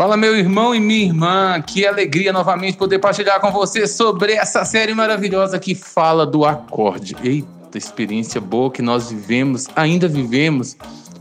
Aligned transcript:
Fala, 0.00 0.16
meu 0.16 0.34
irmão 0.34 0.74
e 0.74 0.80
minha 0.80 1.04
irmã, 1.04 1.60
que 1.60 1.86
alegria 1.86 2.32
novamente 2.32 2.78
poder 2.78 2.98
partilhar 3.00 3.38
com 3.38 3.52
você 3.52 3.86
sobre 3.86 4.32
essa 4.32 4.64
série 4.64 4.94
maravilhosa 4.94 5.58
que 5.58 5.74
fala 5.74 6.26
do 6.26 6.46
acorde. 6.46 7.14
Eita, 7.22 7.76
experiência 7.76 8.40
boa 8.40 8.70
que 8.70 8.80
nós 8.80 9.10
vivemos, 9.10 9.66
ainda 9.76 10.08
vivemos. 10.08 10.74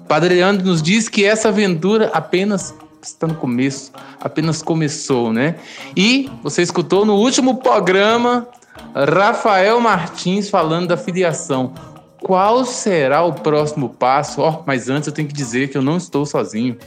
Padre 0.07 0.35
Leandro 0.35 0.65
nos 0.65 0.81
diz 0.81 1.09
que 1.09 1.25
essa 1.25 1.49
aventura 1.49 2.09
apenas 2.13 2.73
está 3.01 3.27
no 3.27 3.35
começo, 3.35 3.91
apenas 4.21 4.61
começou, 4.61 5.33
né? 5.33 5.55
E 5.93 6.31
você 6.41 6.61
escutou 6.61 7.05
no 7.05 7.15
último 7.15 7.57
programa 7.57 8.47
Rafael 8.95 9.81
Martins 9.81 10.49
falando 10.49 10.87
da 10.87 10.95
filiação. 10.95 11.73
Qual 12.21 12.63
será 12.63 13.23
o 13.23 13.33
próximo 13.33 13.89
passo? 13.89 14.41
Oh, 14.41 14.63
mas 14.65 14.87
antes 14.87 15.07
eu 15.07 15.13
tenho 15.13 15.27
que 15.27 15.33
dizer 15.33 15.67
que 15.67 15.77
eu 15.77 15.81
não 15.81 15.97
estou 15.97 16.25
sozinho. 16.25 16.77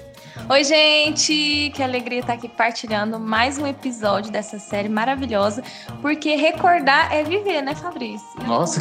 Oi, 0.48 0.64
gente! 0.64 1.70
Que 1.74 1.82
alegria 1.82 2.20
estar 2.20 2.32
aqui 2.34 2.48
partilhando 2.48 3.20
mais 3.20 3.58
um 3.58 3.66
episódio 3.66 4.32
dessa 4.32 4.58
série 4.58 4.88
maravilhosa, 4.88 5.62
porque 6.00 6.34
recordar 6.34 7.12
é 7.12 7.22
viver, 7.22 7.62
né, 7.62 7.74
Fabrício? 7.74 8.26
Nossa, 8.46 8.80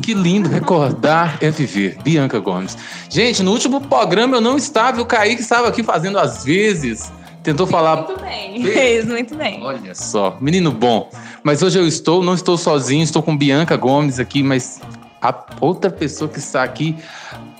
que 0.00 0.14
lindo! 0.14 0.48
Recordar 0.48 1.36
é 1.40 1.50
viver. 1.50 1.98
Bianca 2.02 2.38
Gomes. 2.38 2.78
Gente, 3.10 3.42
no 3.42 3.50
último 3.50 3.80
programa 3.80 4.36
eu 4.36 4.40
não 4.40 4.56
estava, 4.56 5.00
o 5.00 5.06
Kaique 5.06 5.42
estava 5.42 5.68
aqui 5.68 5.82
fazendo 5.82 6.18
às 6.18 6.44
vezes. 6.44 7.12
Tentou 7.42 7.66
falar. 7.66 7.96
Muito 7.96 8.20
bem, 8.20 8.62
fez 8.62 9.04
muito 9.04 9.34
bem. 9.34 9.62
Olha 9.62 9.94
só, 9.94 10.38
menino 10.40 10.70
bom. 10.70 11.10
Mas 11.42 11.62
hoje 11.62 11.78
eu 11.78 11.86
estou, 11.86 12.22
não 12.22 12.34
estou 12.34 12.56
sozinho, 12.56 13.02
estou 13.02 13.22
com 13.22 13.36
Bianca 13.36 13.76
Gomes 13.76 14.18
aqui, 14.18 14.42
mas 14.42 14.80
a 15.24 15.34
outra 15.58 15.90
pessoa 15.90 16.28
que 16.28 16.38
está 16.38 16.62
aqui 16.62 16.94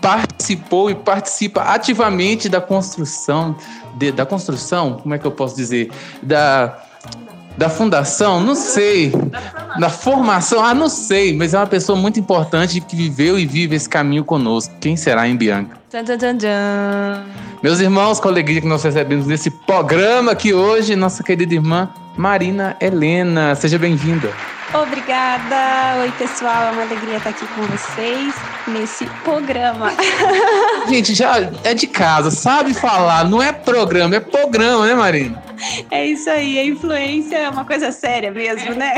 participou 0.03 0.91
e 0.91 0.95
participa 0.95 1.63
ativamente 1.63 2.47
da 2.47 2.61
construção, 2.61 3.57
de, 3.97 4.13
da 4.13 4.27
construção, 4.27 4.99
como 5.03 5.15
é 5.15 5.19
que 5.19 5.27
eu 5.27 5.31
posso 5.31 5.57
dizer? 5.57 5.91
Da, 6.23 6.79
da 7.57 7.71
fundação, 7.71 8.39
não 8.39 8.55
sei. 8.55 9.13
Da 9.81 9.89
formação, 9.89 10.63
ah, 10.63 10.75
não 10.75 10.91
sei, 10.91 11.35
mas 11.35 11.55
é 11.55 11.59
uma 11.59 11.67
pessoa 11.67 11.99
muito 11.99 12.21
importante 12.21 12.83
que 12.83 12.95
viveu 12.95 13.39
e 13.39 13.47
vive 13.47 13.75
esse 13.75 13.89
caminho 13.89 14.25
conosco. 14.25 14.75
Quem 14.79 14.95
será, 14.95 15.27
hein, 15.27 15.37
Bianca? 15.37 15.79
Tchan, 15.89 16.05
tchan, 16.05 16.37
tchan, 16.37 17.25
Meus 17.63 17.81
irmãos, 17.81 18.21
com 18.21 18.29
alegria 18.29 18.61
que 18.61 18.67
nós 18.67 18.83
recebemos 18.83 19.27
nesse 19.27 19.51
programa 19.51 20.33
aqui 20.33 20.53
hoje, 20.53 20.95
nossa 20.95 21.23
querida 21.23 21.55
irmã 21.55 21.89
Marina 22.15 22.77
Helena. 22.79 23.55
Seja 23.55 23.79
bem-vinda. 23.79 24.29
Obrigada! 24.75 26.01
Oi, 26.01 26.11
pessoal, 26.19 26.65
é 26.65 26.71
uma 26.73 26.83
alegria 26.83 27.19
estar 27.19 27.31
aqui 27.31 27.47
com 27.47 27.63
vocês 27.63 28.35
nesse 28.67 29.07
programa. 29.23 29.93
Gente, 30.91 31.15
já 31.15 31.37
é 31.63 31.73
de 31.75 31.87
casa, 31.87 32.33
sabe 32.33 32.75
falar, 32.75 33.25
não 33.29 33.41
é 33.41 33.53
programa, 33.53 34.17
é 34.17 34.21
programa, 34.21 34.85
né, 34.85 34.95
Marina? 34.95 35.41
É 35.93 36.05
isso 36.05 36.29
aí, 36.29 36.59
a 36.59 36.65
influência 36.65 37.37
é 37.37 37.49
uma 37.49 37.65
coisa 37.65 37.93
séria 37.93 38.33
mesmo, 38.33 38.75
né? 38.75 38.95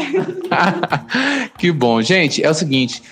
que 1.59 1.71
bom. 1.71 2.01
Gente, 2.01 2.43
é 2.43 2.49
o 2.49 2.55
seguinte, 2.55 3.03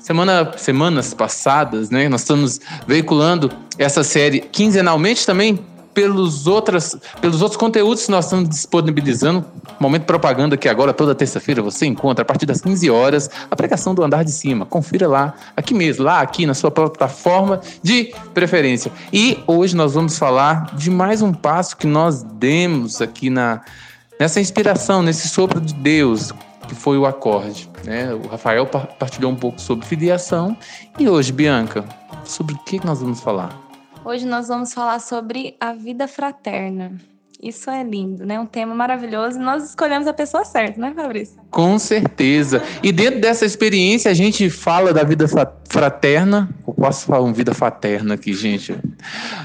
Semana, 0.00 0.52
semanas 0.56 1.14
passadas, 1.14 1.88
né? 1.88 2.08
Nós 2.08 2.22
estamos 2.22 2.60
veiculando 2.86 3.52
essa 3.78 4.02
série 4.02 4.40
quinzenalmente 4.40 5.24
também 5.24 5.64
pelos, 5.98 6.46
outras, 6.46 6.96
pelos 7.20 7.42
outros 7.42 7.56
conteúdos 7.56 8.04
que 8.04 8.10
nós 8.12 8.26
estamos 8.26 8.48
disponibilizando. 8.48 9.44
Momento 9.80 10.04
propaganda 10.04 10.56
que 10.56 10.68
agora, 10.68 10.92
toda 10.92 11.12
terça-feira, 11.12 11.60
você 11.60 11.86
encontra, 11.86 12.22
a 12.22 12.24
partir 12.24 12.46
das 12.46 12.60
15 12.60 12.88
horas, 12.88 13.28
a 13.50 13.56
pregação 13.56 13.96
do 13.96 14.04
Andar 14.04 14.22
de 14.22 14.30
Cima. 14.30 14.64
Confira 14.64 15.08
lá, 15.08 15.34
aqui 15.56 15.74
mesmo, 15.74 16.04
lá 16.04 16.20
aqui 16.20 16.46
na 16.46 16.54
sua 16.54 16.70
plataforma 16.70 17.60
de 17.82 18.14
preferência. 18.32 18.92
E 19.12 19.42
hoje 19.44 19.74
nós 19.74 19.94
vamos 19.94 20.16
falar 20.16 20.72
de 20.76 20.88
mais 20.88 21.20
um 21.20 21.32
passo 21.32 21.76
que 21.76 21.86
nós 21.88 22.22
demos 22.22 23.02
aqui 23.02 23.28
na, 23.28 23.60
nessa 24.20 24.40
inspiração, 24.40 25.02
nesse 25.02 25.26
sopro 25.26 25.60
de 25.60 25.74
Deus, 25.74 26.32
que 26.68 26.76
foi 26.76 26.96
o 26.96 27.06
acorde. 27.06 27.68
Né? 27.84 28.14
O 28.14 28.28
Rafael 28.28 28.66
partilhou 28.66 29.32
um 29.32 29.36
pouco 29.36 29.60
sobre 29.60 29.84
filiação. 29.84 30.56
E 30.96 31.08
hoje, 31.08 31.32
Bianca, 31.32 31.84
sobre 32.24 32.54
o 32.54 32.58
que 32.58 32.86
nós 32.86 33.00
vamos 33.00 33.18
falar? 33.20 33.67
Hoje 34.08 34.24
nós 34.24 34.48
vamos 34.48 34.72
falar 34.72 35.00
sobre 35.00 35.54
a 35.60 35.74
vida 35.74 36.08
fraterna. 36.08 36.92
Isso 37.42 37.68
é 37.68 37.84
lindo, 37.84 38.24
né? 38.24 38.40
Um 38.40 38.46
tema 38.46 38.74
maravilhoso. 38.74 39.38
Nós 39.38 39.68
escolhemos 39.68 40.08
a 40.08 40.14
pessoa 40.14 40.46
certa, 40.46 40.80
né, 40.80 40.94
Fabrício? 40.96 41.38
Com 41.50 41.78
certeza. 41.78 42.62
E 42.82 42.90
dentro 42.90 43.20
dessa 43.20 43.44
experiência, 43.44 44.10
a 44.10 44.14
gente 44.14 44.48
fala 44.48 44.94
da 44.94 45.04
vida 45.04 45.26
fraterna. 45.68 46.48
Eu 46.66 46.72
posso 46.72 47.04
falar 47.04 47.20
uma 47.20 47.34
vida 47.34 47.52
fraterna 47.52 48.14
aqui, 48.14 48.32
gente. 48.32 48.74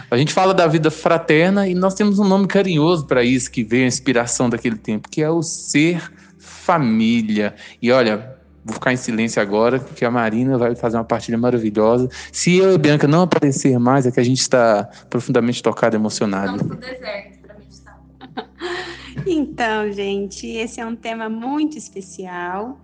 A 0.09 0.16
gente 0.16 0.31
fala 0.31 0.53
da 0.53 0.66
vida 0.66 0.90
fraterna 0.90 1.68
e 1.68 1.75
nós 1.75 1.94
temos 1.94 2.18
um 2.18 2.25
nome 2.25 2.47
carinhoso 2.47 3.06
para 3.06 3.22
isso, 3.22 3.52
que 3.52 3.66
veio 3.66 3.84
a 3.84 3.88
inspiração 3.88 4.50
daquele 4.50 4.78
tempo, 4.78 5.09
que 5.09 5.22
é 5.22 5.29
o 5.29 5.44
ser 5.44 6.09
família. 6.40 7.53
E 7.81 7.91
olha, 7.91 8.33
Vou 8.66 8.74
ficar 8.74 8.94
em 8.94 8.97
silêncio 8.97 9.41
agora, 9.41 9.79
porque 9.79 10.06
a 10.06 10.12
Marina 10.12 10.57
vai 10.57 10.74
fazer 10.75 10.96
uma 10.97 11.03
partilha 11.03 11.38
maravilhosa. 11.38 12.09
Se 12.31 12.57
eu 12.57 12.72
e 12.72 12.75
a 12.75 12.78
Bianca 12.78 13.07
não 13.07 13.24
aparecer 13.24 13.78
mais, 13.78 14.06
é 14.06 14.12
que 14.12 14.19
a 14.19 14.24
gente 14.24 14.40
está 14.40 14.90
profundamente 15.09 15.62
tocado, 15.62 15.96
emocionado. 15.96 16.57
Vamos 16.57 16.68
pro 16.68 16.78
deserto 16.78 17.40
para 17.40 17.56
meditar. 17.56 18.02
Então, 19.28 19.91
gente, 19.91 20.47
esse 20.47 20.81
é 20.81 20.85
um 20.85 20.96
tema 20.96 21.29
muito 21.29 21.78
especial. 21.78 22.79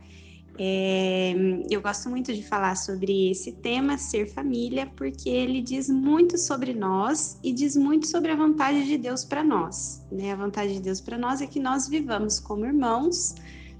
É, 0.61 1.33
eu 1.69 1.81
gosto 1.81 2.09
muito 2.09 2.33
de 2.33 2.43
falar 2.43 2.75
sobre 2.75 3.31
esse 3.31 3.53
tema, 3.53 3.97
ser 3.97 4.27
família, 4.27 4.85
porque 4.97 5.29
ele 5.29 5.61
diz 5.61 5.89
muito 5.89 6.37
sobre 6.37 6.73
nós 6.73 7.39
e 7.41 7.53
diz 7.53 7.77
muito 7.77 8.07
sobre 8.07 8.31
a 8.31 8.35
vontade 8.35 8.85
de 8.85 8.97
Deus 8.97 9.23
para 9.23 9.41
nós. 9.41 10.05
Né? 10.11 10.33
A 10.33 10.35
vontade 10.35 10.73
de 10.73 10.81
Deus 10.81 10.99
para 10.99 11.17
nós 11.17 11.41
é 11.41 11.47
que 11.47 11.61
nós 11.61 11.87
vivamos 11.87 12.41
como 12.41 12.65
irmãos 12.65 13.35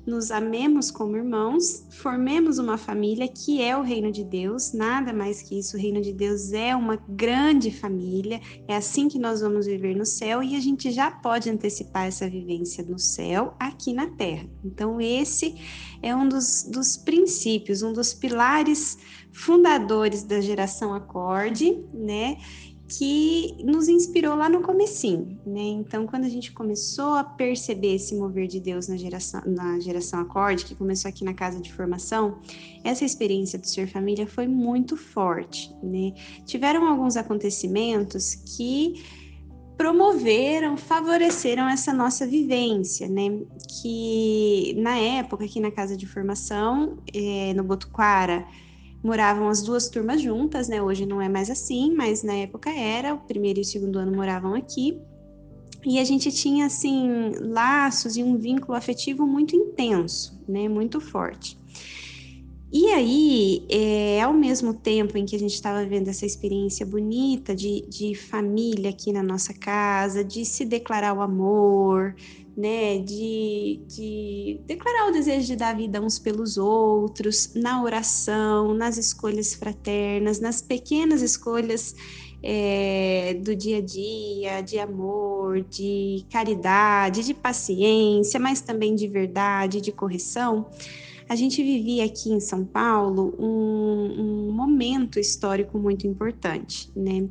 nos 0.10 0.32
amemos 0.32 0.90
como 0.90 1.16
irmãos, 1.16 1.86
formemos 1.92 2.58
uma 2.58 2.78
família 2.78 3.28
que 3.28 3.62
é 3.62 3.78
o 3.78 3.82
reino 3.82 4.12
de 4.12 4.24
Deus, 4.24 4.74
nada 4.74 5.14
mais 5.14 5.42
que 5.42 5.58
isso. 5.60 5.78
O 5.78 5.80
reino 5.80 6.02
de 6.02 6.12
Deus 6.12 6.52
é 6.52 6.76
uma 6.76 6.98
grande 7.08 7.72
família, 7.72 8.42
é 8.68 8.76
assim 8.76 9.08
que 9.08 9.20
nós 9.20 9.42
vamos 9.42 9.68
viver 9.68 9.96
no 9.96 10.06
céu 10.06 10.42
e 10.42 10.56
a 10.56 10.60
gente 10.60 10.92
já 10.92 11.12
pode 11.12 11.50
antecipar 11.50 12.08
essa 12.08 12.28
vivência 12.28 12.84
no 12.84 12.98
céu 12.98 13.54
aqui 13.60 13.94
na 13.94 14.08
terra. 14.08 14.50
Então, 14.66 15.00
esse 15.00 15.56
é 16.02 16.16
um 16.16 16.28
dos, 16.28 16.64
dos 16.64 16.98
princípios, 16.98 17.84
um 17.84 17.94
dos 17.94 18.14
pilares 18.14 18.98
fundadores 19.32 20.24
da 20.24 20.42
geração 20.42 20.94
Acorde, 20.94 21.84
né? 21.94 22.38
Que 22.90 23.56
nos 23.64 23.88
inspirou 23.88 24.36
lá 24.36 24.50
no 24.50 24.62
comecinho, 24.62 25.40
né? 25.46 25.62
Então, 25.62 26.08
quando 26.08 26.26
a 26.26 26.30
gente 26.30 26.52
começou 26.52 27.14
a 27.14 27.24
perceber 27.24 27.96
esse 27.96 28.16
mover 28.16 28.48
de 28.48 28.60
Deus 28.60 28.88
na 28.88 28.98
geração, 28.98 29.42
na 29.46 29.80
geração 29.80 30.20
acorde, 30.20 30.66
que 30.66 30.74
começou 30.74 31.08
aqui 31.08 31.24
na 31.24 31.36
casa 31.36 31.62
de 31.62 31.72
formação, 31.72 32.40
essa 32.84 33.06
experiência 33.06 33.60
do 33.60 33.68
ser 33.68 33.88
família 33.88 34.26
foi 34.26 34.48
muito 34.48 34.98
forte, 34.98 35.72
né? 35.84 36.14
Tiveram 36.46 36.88
alguns 36.88 37.16
acontecimentos 37.16 38.34
que 38.34 39.04
promoveram, 39.78 40.76
favoreceram 40.76 41.70
essa 41.70 41.94
nossa 41.94 42.26
vivência, 42.26 43.08
né? 43.08 43.40
Que 43.82 44.74
na 44.80 44.98
época 44.98 45.46
aqui 45.46 45.60
na 45.60 45.70
casa 45.70 45.96
de 45.96 46.08
formação, 46.08 46.98
é, 47.14 47.54
no 47.54 47.64
Botuquara, 47.64 48.48
moravam 49.04 49.50
as 49.50 49.62
duas 49.62 49.90
turmas 49.90 50.22
juntas, 50.22 50.68
né? 50.68 50.82
Hoje 50.82 51.06
não 51.06 51.22
é 51.22 51.28
mais 51.28 51.50
assim, 51.50 51.94
mas 51.94 52.24
na 52.24 52.34
época 52.34 52.70
era. 52.70 53.14
O 53.14 53.20
primeiro 53.20 53.60
e 53.60 53.62
o 53.62 53.66
segundo 53.66 54.00
ano 54.00 54.16
moravam 54.16 54.54
aqui. 54.54 55.00
E 55.86 56.00
a 56.00 56.04
gente 56.04 56.32
tinha, 56.32 56.66
assim, 56.66 57.32
laços 57.40 58.18
e 58.18 58.24
um 58.24 58.38
vínculo 58.38 58.78
afetivo 58.78 59.26
muito 59.26 59.56
intenso, 59.56 60.40
né? 60.48 60.68
Muito 60.68 61.00
forte. 61.00 61.59
E 62.72 62.88
aí, 62.92 63.66
é, 63.68 64.22
ao 64.22 64.32
mesmo 64.32 64.76
tempo 64.76 65.18
em 65.18 65.26
que 65.26 65.36
a 65.36 65.40
gente 65.40 65.56
estava 65.56 65.84
vivendo 65.84 66.08
essa 66.08 66.24
experiência 66.24 66.86
bonita 66.86 67.56
de, 67.56 67.84
de 67.90 68.14
família 68.14 68.92
aqui 68.92 69.12
na 69.12 69.24
nossa 69.24 69.56
casa, 69.56 70.24
de 70.24 70.46
se 70.46 70.66
declarar 70.66 71.14
o 71.16 71.22
amor, 71.22 72.16
né, 72.56 73.00
de, 73.00 73.82
de 73.88 74.62
declarar 74.68 75.08
o 75.08 75.12
desejo 75.12 75.48
de 75.48 75.56
dar 75.56 75.76
vida 75.76 76.00
uns 76.00 76.20
pelos 76.20 76.58
outros, 76.58 77.54
na 77.56 77.82
oração, 77.82 78.74
nas 78.76 78.98
escolhas 78.98 79.56
fraternas, 79.56 80.40
nas 80.40 80.62
pequenas 80.62 81.24
escolhas 81.24 81.96
é, 82.44 83.34
do 83.42 83.56
dia 83.56 83.78
a 83.78 83.82
dia, 83.82 84.62
de 84.62 84.78
amor, 84.78 85.62
de 85.64 86.24
caridade, 86.30 87.24
de 87.24 87.34
paciência, 87.34 88.40
mas 88.40 88.62
também 88.62 88.94
de 88.94 89.08
verdade, 89.08 89.82
de 89.82 89.92
correção, 89.92 90.68
a 91.30 91.36
gente 91.36 91.62
vivia 91.62 92.06
aqui 92.06 92.32
em 92.32 92.40
São 92.40 92.66
Paulo 92.66 93.36
um, 93.38 94.48
um 94.48 94.52
momento 94.52 95.20
histórico 95.20 95.78
muito 95.78 96.08
importante, 96.08 96.92
né? 96.96 97.30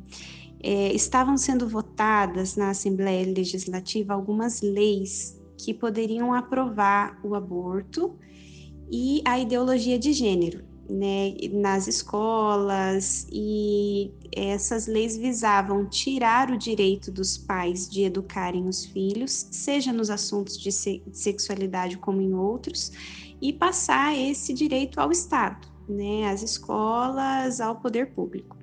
É, 0.61 0.93
estavam 0.93 1.37
sendo 1.37 1.67
votadas 1.67 2.55
na 2.55 2.69
Assembleia 2.69 3.25
Legislativa 3.25 4.13
algumas 4.13 4.61
leis 4.61 5.39
que 5.57 5.73
poderiam 5.73 6.33
aprovar 6.33 7.19
o 7.23 7.35
aborto 7.35 8.17
e 8.89 9.21
a 9.25 9.37
ideologia 9.37 9.99
de 9.99 10.13
gênero 10.13 10.68
né, 10.89 11.33
nas 11.51 11.87
escolas, 11.87 13.27
e 13.31 14.11
essas 14.35 14.87
leis 14.87 15.15
visavam 15.15 15.85
tirar 15.85 16.49
o 16.49 16.57
direito 16.57 17.11
dos 17.11 17.37
pais 17.37 17.87
de 17.87 18.03
educarem 18.03 18.67
os 18.67 18.85
filhos, 18.85 19.47
seja 19.51 19.93
nos 19.93 20.09
assuntos 20.09 20.57
de, 20.57 20.71
se 20.71 21.03
de 21.05 21.17
sexualidade 21.17 21.97
como 21.97 22.21
em 22.21 22.33
outros, 22.33 22.91
e 23.41 23.53
passar 23.53 24.17
esse 24.17 24.53
direito 24.53 24.99
ao 24.99 25.11
Estado, 25.11 25.67
né, 25.87 26.29
às 26.29 26.41
escolas, 26.41 27.61
ao 27.61 27.75
poder 27.75 28.11
público. 28.13 28.57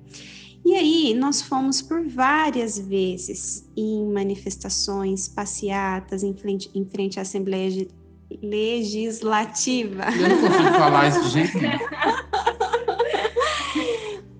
E 0.65 0.75
aí, 0.75 1.13
nós 1.13 1.41
fomos 1.41 1.81
por 1.81 2.05
várias 2.05 2.77
vezes 2.77 3.65
em 3.75 4.05
manifestações, 4.11 5.29
passeatas 5.29 6.23
em 6.23 6.33
frente, 6.33 6.69
em 6.75 6.83
frente 6.83 7.19
à 7.19 7.21
Assembleia 7.21 7.87
legislativa. 8.41 10.05
Eu 10.11 10.29
não 10.29 10.41
consigo 10.41 10.73
falar 10.77 11.07
isso 11.07 11.23
de 11.23 11.29
jeito 11.29 11.57
nenhum. 11.59 11.77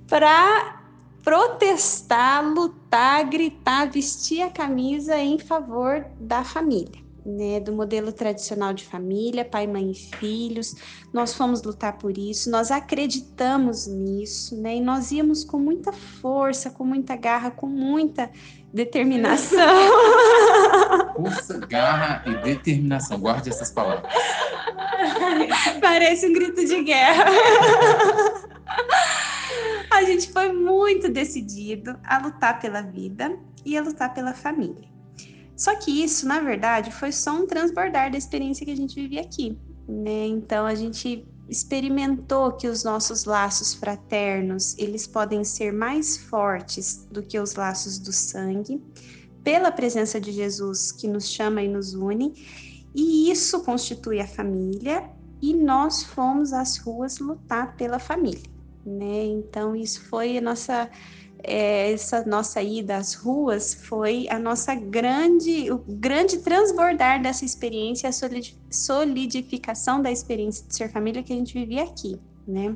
Para 0.07 0.81
protestar, 1.23 2.41
lutar, 2.41 3.25
gritar, 3.25 3.89
vestir 3.89 4.41
a 4.41 4.49
camisa 4.49 5.17
em 5.17 5.37
favor 5.37 6.05
da 6.19 6.43
família. 6.43 7.05
Né, 7.25 7.59
do 7.59 7.73
modelo 7.73 8.13
tradicional 8.13 8.73
de 8.73 8.85
família, 8.85 9.43
pai, 9.43 9.67
mãe 9.67 9.91
e 9.91 9.93
filhos. 9.93 10.73
Nós 11.11 11.33
fomos 11.33 11.61
lutar 11.61 11.97
por 11.97 12.17
isso, 12.17 12.49
nós 12.49 12.71
acreditamos 12.71 13.85
nisso, 13.85 14.55
né? 14.55 14.77
E 14.77 14.79
nós 14.79 15.11
íamos 15.11 15.43
com 15.43 15.59
muita 15.59 15.91
força, 15.91 16.69
com 16.69 16.85
muita 16.85 17.17
garra, 17.17 17.51
com 17.51 17.67
muita 17.67 18.31
determinação. 18.73 19.57
Força, 21.15 21.57
garra 21.67 22.23
e 22.25 22.35
determinação. 22.43 23.19
Guarde 23.19 23.49
essas 23.49 23.71
palavras. 23.71 24.11
Parece 25.81 26.27
um 26.27 26.33
grito 26.33 26.65
de 26.65 26.83
guerra. 26.83 27.25
A 29.91 30.03
gente 30.03 30.31
foi 30.31 30.51
muito 30.51 31.09
decidido 31.09 31.97
a 32.03 32.19
lutar 32.19 32.59
pela 32.59 32.81
vida 32.81 33.37
e 33.65 33.77
a 33.77 33.81
lutar 33.81 34.13
pela 34.13 34.33
família. 34.33 34.87
Só 35.55 35.75
que 35.75 36.03
isso, 36.03 36.27
na 36.27 36.39
verdade, 36.39 36.91
foi 36.91 37.11
só 37.11 37.31
um 37.31 37.47
transbordar 37.47 38.11
da 38.11 38.17
experiência 38.17 38.63
que 38.63 38.71
a 38.71 38.75
gente 38.75 38.93
vivia 38.93 39.21
aqui. 39.21 39.57
Né? 39.87 40.27
Então 40.27 40.65
a 40.65 40.75
gente 40.75 41.25
experimentou 41.49 42.51
que 42.53 42.67
os 42.67 42.83
nossos 42.83 43.25
laços 43.25 43.73
fraternos 43.73 44.77
eles 44.77 45.07
podem 45.07 45.43
ser 45.43 45.71
mais 45.71 46.17
fortes 46.17 47.05
do 47.11 47.23
que 47.23 47.39
os 47.39 47.55
laços 47.55 47.97
do 47.99 48.11
sangue 48.11 48.83
pela 49.43 49.71
presença 49.71 50.19
de 50.19 50.31
Jesus 50.31 50.91
que 50.91 51.07
nos 51.07 51.29
chama 51.29 51.61
e 51.61 51.67
nos 51.67 51.93
une 51.93 52.33
e 52.93 53.31
isso 53.31 53.63
constitui 53.63 54.19
a 54.19 54.27
família 54.27 55.09
e 55.41 55.53
nós 55.53 56.03
fomos 56.03 56.51
às 56.51 56.77
ruas 56.77 57.19
lutar 57.19 57.75
pela 57.75 57.99
família 57.99 58.57
né? 58.87 59.25
Então 59.25 59.75
isso 59.75 60.01
foi 60.05 60.37
a 60.37 60.41
nossa 60.41 60.89
é, 61.43 61.91
essa 61.91 62.25
nossa 62.25 62.61
ida 62.61 62.97
às 62.97 63.13
ruas 63.13 63.73
foi 63.73 64.27
a 64.29 64.39
nossa 64.39 64.75
grande, 64.75 65.71
o 65.71 65.77
grande 65.87 66.37
transbordar 66.39 67.21
dessa 67.21 67.45
experiência, 67.45 68.09
a 68.09 68.13
solidificação 68.71 70.01
da 70.01 70.11
experiência 70.11 70.65
de 70.67 70.75
ser 70.75 70.91
família 70.91 71.23
que 71.23 71.33
a 71.33 71.35
gente 71.35 71.53
vivia 71.53 71.83
aqui, 71.83 72.19
né? 72.47 72.75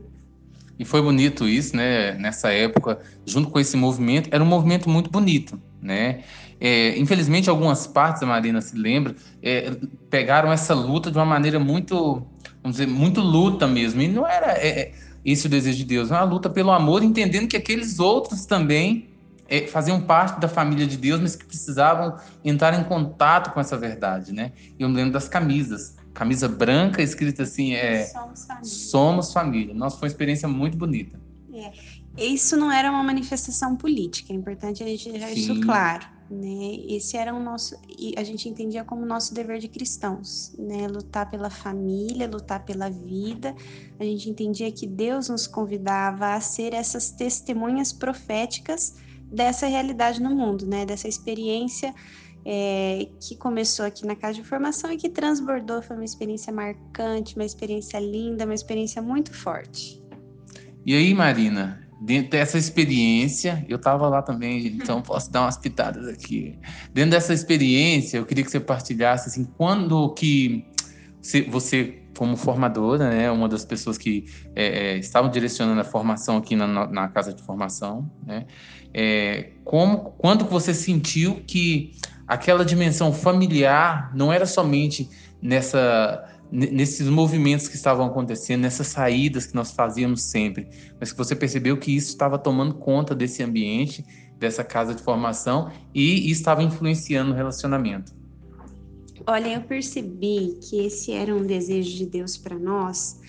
E 0.79 0.85
foi 0.85 1.01
bonito 1.01 1.47
isso, 1.47 1.75
né? 1.75 2.13
Nessa 2.13 2.51
época, 2.51 2.99
junto 3.25 3.49
com 3.49 3.59
esse 3.59 3.77
movimento, 3.77 4.29
era 4.31 4.43
um 4.43 4.47
movimento 4.47 4.89
muito 4.89 5.11
bonito, 5.11 5.61
né? 5.81 6.23
É, 6.59 6.97
infelizmente, 6.97 7.49
algumas 7.49 7.87
partes, 7.87 8.21
a 8.21 8.25
Marina 8.25 8.61
se 8.61 8.75
lembra, 8.75 9.15
é, 9.41 9.75
pegaram 10.09 10.51
essa 10.51 10.73
luta 10.73 11.11
de 11.11 11.17
uma 11.17 11.25
maneira 11.25 11.59
muito, 11.59 12.25
vamos 12.61 12.77
dizer, 12.77 12.87
muito 12.87 13.19
luta 13.19 13.67
mesmo. 13.67 14.01
E 14.01 14.07
não 14.07 14.27
era 14.27 14.53
é, 14.53 14.67
é 14.67 14.91
esse 15.23 15.45
é 15.45 15.47
o 15.47 15.51
desejo 15.51 15.77
de 15.77 15.85
Deus, 15.85 16.11
é 16.11 16.15
uma 16.15 16.23
luta 16.23 16.49
pelo 16.49 16.71
amor, 16.71 17.03
entendendo 17.03 17.47
que 17.47 17.57
aqueles 17.57 17.99
outros 17.99 18.45
também 18.45 19.09
é, 19.47 19.67
faziam 19.67 20.01
parte 20.01 20.39
da 20.39 20.47
família 20.47 20.87
de 20.87 20.97
Deus, 20.97 21.19
mas 21.19 21.35
que 21.35 21.45
precisavam 21.45 22.17
entrar 22.43 22.79
em 22.79 22.83
contato 22.83 23.53
com 23.53 23.59
essa 23.59 23.77
verdade, 23.77 24.33
né? 24.33 24.51
E 24.79 24.83
eu 24.83 24.89
me 24.89 24.95
lembro 24.95 25.13
das 25.13 25.27
camisas, 25.27 25.95
camisa 26.13 26.47
branca 26.47 27.01
escrita 27.01 27.43
assim, 27.43 27.73
é 27.73 28.05
Somos 28.05 28.45
família. 28.45 28.69
Somos 28.69 29.33
família. 29.33 29.73
Nossa, 29.73 29.97
foi 29.97 30.07
uma 30.07 30.11
experiência 30.11 30.47
muito 30.47 30.77
bonita. 30.77 31.19
É. 31.53 31.71
Isso 32.17 32.57
não 32.57 32.71
era 32.71 32.89
uma 32.89 33.03
manifestação 33.03 33.75
política, 33.75 34.33
é 34.33 34.35
importante 34.35 34.83
a 34.83 34.87
gente 34.87 35.11
deixar 35.11 35.27
Sim. 35.27 35.33
isso 35.33 35.61
claro 35.61 36.20
né? 36.31 36.77
Esse 36.87 37.17
era 37.17 37.33
o 37.33 37.39
nosso, 37.43 37.75
e 37.99 38.13
a 38.17 38.23
gente 38.23 38.47
entendia 38.47 38.85
como 38.85 39.05
nosso 39.05 39.33
dever 39.33 39.59
de 39.59 39.67
cristãos, 39.67 40.55
né? 40.57 40.87
Lutar 40.87 41.29
pela 41.29 41.49
família, 41.49 42.27
lutar 42.27 42.63
pela 42.63 42.89
vida. 42.89 43.53
A 43.99 44.03
gente 44.03 44.29
entendia 44.29 44.71
que 44.71 44.87
Deus 44.87 45.27
nos 45.27 45.45
convidava 45.45 46.33
a 46.33 46.39
ser 46.39 46.73
essas 46.73 47.11
testemunhas 47.11 47.91
proféticas 47.91 48.95
dessa 49.31 49.67
realidade 49.67 50.21
no 50.21 50.29
mundo, 50.29 50.65
né? 50.65 50.85
Dessa 50.85 51.07
experiência 51.07 51.93
é, 52.45 53.09
que 53.19 53.35
começou 53.35 53.85
aqui 53.85 54.05
na 54.05 54.15
casa 54.15 54.35
de 54.35 54.43
formação 54.43 54.91
e 54.91 54.97
que 54.97 55.09
transbordou, 55.09 55.81
foi 55.81 55.97
uma 55.97 56.05
experiência 56.05 56.53
marcante, 56.53 57.35
uma 57.35 57.45
experiência 57.45 57.99
linda, 57.99 58.45
uma 58.45 58.55
experiência 58.55 59.01
muito 59.01 59.33
forte. 59.33 60.01
E 60.85 60.95
aí, 60.95 61.13
Marina, 61.13 61.80
dentro 62.01 62.31
dessa 62.31 62.57
experiência, 62.57 63.63
eu 63.69 63.75
estava 63.77 64.09
lá 64.09 64.23
também, 64.23 64.65
então 64.65 65.03
posso 65.03 65.31
dar 65.31 65.41
umas 65.41 65.55
pitadas 65.55 66.07
aqui. 66.07 66.57
Dentro 66.91 67.11
dessa 67.11 67.31
experiência, 67.31 68.17
eu 68.17 68.25
queria 68.25 68.43
que 68.43 68.49
você 68.49 68.59
partilhasse 68.59 69.29
assim, 69.29 69.45
quando 69.55 70.11
que 70.15 70.65
você, 71.47 72.01
como 72.17 72.35
formadora, 72.35 73.11
né, 73.11 73.29
uma 73.29 73.47
das 73.47 73.63
pessoas 73.63 73.99
que 73.99 74.25
é, 74.55 74.93
é, 74.93 74.97
estavam 74.97 75.29
direcionando 75.29 75.79
a 75.79 75.83
formação 75.83 76.37
aqui 76.37 76.55
na, 76.55 76.87
na 76.87 77.07
casa 77.07 77.31
de 77.31 77.43
formação, 77.43 78.09
né, 78.25 78.47
é, 78.91 79.51
como, 79.63 80.15
quando 80.17 80.43
você 80.45 80.73
sentiu 80.73 81.43
que 81.45 81.91
aquela 82.27 82.65
dimensão 82.65 83.13
familiar 83.13 84.11
não 84.15 84.33
era 84.33 84.47
somente 84.47 85.07
nessa 85.39 86.30
nesses 86.51 87.07
movimentos 87.07 87.67
que 87.67 87.75
estavam 87.75 88.05
acontecendo, 88.05 88.61
nessas 88.61 88.87
saídas 88.87 89.45
que 89.45 89.55
nós 89.55 89.71
fazíamos 89.71 90.23
sempre, 90.23 90.67
mas 90.99 91.11
que 91.11 91.17
você 91.17 91.35
percebeu 91.35 91.77
que 91.77 91.95
isso 91.95 92.09
estava 92.09 92.37
tomando 92.37 92.75
conta 92.75 93.15
desse 93.15 93.41
ambiente, 93.41 94.03
dessa 94.37 94.63
casa 94.63 94.93
de 94.93 95.01
formação 95.01 95.71
e, 95.93 96.29
estava 96.29 96.61
influenciando 96.61 97.31
o 97.31 97.35
relacionamento. 97.35 98.13
Olha, 99.25 99.53
eu 99.53 99.61
percebi 99.61 100.57
que 100.61 100.85
esse 100.85 101.11
era 101.11 101.33
um 101.33 101.45
desejo 101.45 101.95
de 101.95 102.05
Deus 102.07 102.37
para 102.37 102.57
nós 102.57 103.19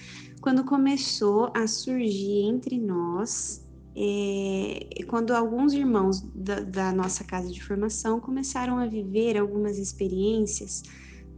quando 0.40 0.64
começou 0.64 1.52
a 1.54 1.68
surgir 1.68 2.42
entre 2.42 2.76
nós, 2.76 3.64
é, 3.94 5.04
quando 5.06 5.32
alguns 5.32 5.73
irmãos 5.73 6.20
da, 6.35 6.61
da 6.61 6.92
nossa 6.92 7.23
casa 7.23 7.49
de 7.49 7.62
formação 7.62 8.18
começaram 8.18 8.78
a 8.78 8.87
viver 8.87 9.38
algumas 9.38 9.78
experiências 9.78 10.82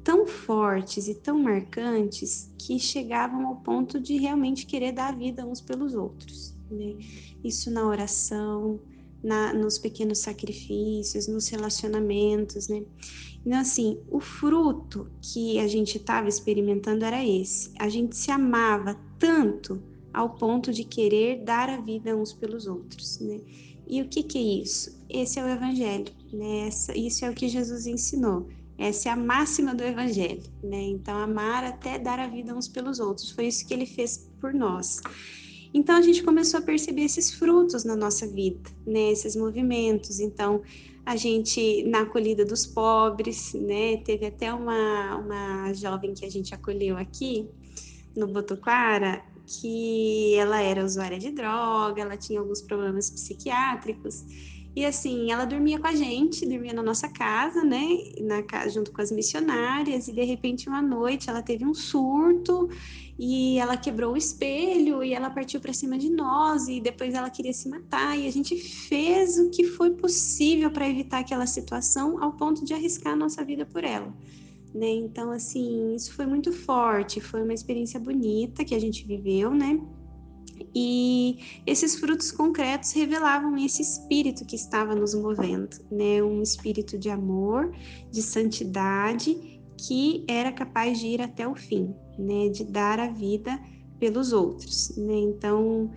tão 0.05 0.27
fortes 0.27 1.09
e 1.09 1.15
tão 1.15 1.39
marcantes 1.43 2.53
que 2.59 2.79
chegavam 2.79 3.47
ao 3.49 3.57
ponto 3.57 3.99
de 3.99 4.19
realmente 4.19 4.67
querer 4.67 4.93
dar 4.93 5.17
vida 5.17 5.47
uns 5.47 5.63
pelos 5.63 5.95
outros. 5.95 6.55
Né? 6.71 6.97
Isso 7.43 7.71
na 7.71 7.87
oração, 7.87 8.79
na, 9.23 9.55
nos 9.55 9.79
pequenos 9.79 10.19
sacrifícios, 10.19 11.27
nos 11.27 11.49
relacionamentos, 11.49 12.69
né? 12.69 12.85
Então, 13.45 13.59
assim, 13.59 13.99
o 14.11 14.21
fruto 14.21 15.11
que 15.21 15.59
a 15.59 15.67
gente 15.67 15.99
estava 15.99 16.29
experimentando 16.29 17.05
era 17.05 17.25
esse. 17.25 17.73
A 17.79 17.89
gente 17.89 18.17
se 18.17 18.31
amava 18.31 18.99
tanto 19.19 19.83
ao 20.13 20.31
ponto 20.31 20.73
de 20.73 20.85
querer 20.85 21.43
dar 21.45 21.69
a 21.69 21.81
vida 21.81 22.17
uns 22.17 22.33
pelos 22.33 22.67
outros, 22.67 23.19
né? 23.21 23.41
E 23.87 24.01
o 24.01 24.09
que, 24.09 24.23
que 24.23 24.39
é 24.39 24.63
isso? 24.63 24.99
Esse 25.11 25.39
é 25.39 25.45
o 25.45 25.49
Evangelho, 25.49 26.13
né? 26.33 26.69
Essa, 26.69 26.97
isso 26.97 27.25
é 27.25 27.31
o 27.31 27.35
que 27.35 27.49
Jesus 27.49 27.87
ensinou. 27.87 28.49
Essa 28.77 29.09
é 29.09 29.13
a 29.13 29.17
máxima 29.17 29.75
do 29.75 29.85
Evangelho, 29.85 30.43
né? 30.63 30.83
Então, 30.83 31.17
amar 31.17 31.65
até 31.65 31.99
dar 31.99 32.19
a 32.19 32.27
vida 32.27 32.55
uns 32.55 32.67
pelos 32.67 32.99
outros. 32.99 33.31
Foi 33.31 33.47
isso 33.47 33.67
que 33.67 33.73
ele 33.73 33.87
fez 33.87 34.29
por 34.41 34.53
nós. 34.53 35.01
Então, 35.73 35.97
a 35.97 36.03
gente 36.03 36.23
começou 36.23 36.61
a 36.61 36.63
perceber 36.63 37.03
esses 37.03 37.35
frutos 37.35 37.85
na 37.85 37.97
nossa 37.97 38.27
vida, 38.27 38.71
né? 38.87 39.13
Esses 39.13 39.37
movimentos. 39.37 40.21
Então, 40.21 40.63
a 41.07 41.17
gente, 41.17 41.85
na 41.85 42.01
acolhida 42.01 42.45
dos 42.45 42.67
pobres, 42.67 43.55
né? 43.55 43.99
Teve 43.99 44.27
até 44.27 44.53
uma, 44.53 45.17
uma 45.17 45.73
jovem 45.73 46.15
que 46.15 46.25
a 46.25 46.31
gente 46.31 46.55
acolheu 46.55 46.97
aqui, 46.97 47.49
no 48.17 48.27
Botuclara, 48.27 49.23
que 49.47 50.35
ela 50.37 50.61
era 50.61 50.85
usuária 50.85 51.19
de 51.19 51.31
droga, 51.31 52.01
ela 52.01 52.17
tinha 52.17 52.41
alguns 52.41 52.63
problemas 52.63 53.11
psiquiátricos. 53.11 54.25
E 54.77 54.85
assim, 54.85 55.31
ela 55.31 55.45
dormia 55.45 55.79
com 55.79 55.87
a 55.87 55.95
gente, 55.95 56.45
dormia 56.45 56.73
na 56.73 56.83
nossa 56.83 57.09
casa, 57.09 57.63
né? 57.63 57.87
Na 58.21 58.43
casa 58.43 58.71
junto 58.71 58.91
com 58.91 59.01
as 59.01 59.13
missionárias, 59.13 60.09
e 60.09 60.13
de 60.13 60.25
repente 60.25 60.69
uma 60.69 60.83
noite 60.83 61.31
ela 61.31 61.43
teve 61.43 61.65
um 61.65 61.73
surto 61.73 62.69
e 63.17 63.57
ela 63.59 63.77
quebrou 63.77 64.15
o 64.15 64.17
espelho 64.17 65.05
e 65.05 65.15
ela 65.15 65.31
partiu 65.31 65.61
para 65.61 65.73
cima 65.73 65.97
de 65.97 66.11
nós 66.11 66.67
e 66.67 66.81
depois 66.81 67.15
ela 67.15 67.31
queria 67.31 67.53
se 67.53 67.69
matar 67.69 68.19
e 68.19 68.27
a 68.27 68.33
gente 68.33 68.57
fez 68.57 69.39
o 69.39 69.49
que 69.51 69.65
foi 69.65 69.93
possível 69.93 70.69
para 70.71 70.89
evitar 70.89 71.21
aquela 71.21 71.47
situação 71.47 72.21
ao 72.23 72.33
ponto 72.33 72.65
de 72.65 72.75
arriscar 72.75 73.13
a 73.13 73.17
nossa 73.17 73.45
vida 73.45 73.65
por 73.65 73.85
ela. 73.85 74.13
Né? 74.75 74.91
Então, 74.91 75.31
assim, 75.31 75.95
isso 75.95 76.13
foi 76.13 76.27
muito 76.27 76.53
forte, 76.53 77.21
foi 77.21 77.45
uma 77.45 77.55
experiência 77.55 78.01
bonita 78.01 78.65
que 78.65 78.75
a 78.75 78.81
gente 78.81 79.07
viveu, 79.07 79.53
né? 79.53 79.81
E 80.75 81.39
esses 81.67 81.97
frutos 81.97 82.31
concretos 82.31 82.93
revelavam 82.93 83.57
esse 83.57 83.83
espírito 83.83 84.45
que 84.45 84.57
estava 84.57 84.95
nos 84.95 85.15
movendo, 85.15 85.77
né? 85.91 86.23
Um 86.23 86.43
espírito 86.43 86.99
de 86.99 87.11
amor, 87.11 87.75
de 88.11 88.23
santidade, 88.23 89.61
que 89.77 90.25
era 90.29 90.53
capaz 90.53 90.99
de 91.01 91.07
ir 91.09 91.23
até 91.23 91.47
o 91.47 91.55
fim, 91.55 91.95
né? 92.19 92.49
De 92.49 92.65
dar 92.65 93.01
a 93.01 93.09
vida 93.09 93.61
pelos 93.99 94.33
outros, 94.33 94.97
né? 94.97 95.17
Então, 95.17 95.91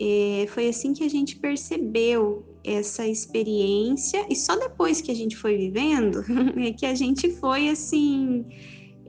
é, 0.00 0.46
foi 0.48 0.68
assim 0.68 0.92
que 0.92 1.04
a 1.04 1.10
gente 1.10 1.36
percebeu 1.36 2.44
essa 2.64 3.06
experiência 3.06 4.26
e 4.28 4.36
só 4.36 4.56
depois 4.56 5.00
que 5.00 5.10
a 5.10 5.14
gente 5.14 5.36
foi 5.36 5.56
vivendo 5.56 6.22
é 6.58 6.72
que 6.72 6.84
a 6.84 6.94
gente 6.94 7.30
foi 7.30 7.68
assim 7.68 8.44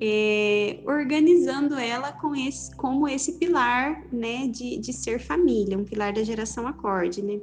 é, 0.01 0.79
organizando 0.86 1.75
ela 1.75 2.13
com 2.13 2.34
esse, 2.36 2.74
como 2.75 3.08
esse 3.08 3.34
pilar, 3.34 4.06
né, 4.12 4.48
de, 4.48 4.77
de 4.77 4.94
ser 4.94 5.20
família, 5.20 5.77
um 5.77 5.84
pilar 5.84 6.13
da 6.13 6.24
geração 6.24 6.65
acorde, 6.68 7.22
né? 7.22 7.39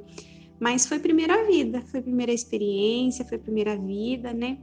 Mas 0.59 0.87
foi 0.87 0.97
primeira 0.97 1.45
vida, 1.45 1.81
foi 1.83 2.01
primeira 2.01 2.33
experiência, 2.33 3.23
foi 3.23 3.37
primeira 3.37 3.77
vida, 3.77 4.33
né? 4.33 4.57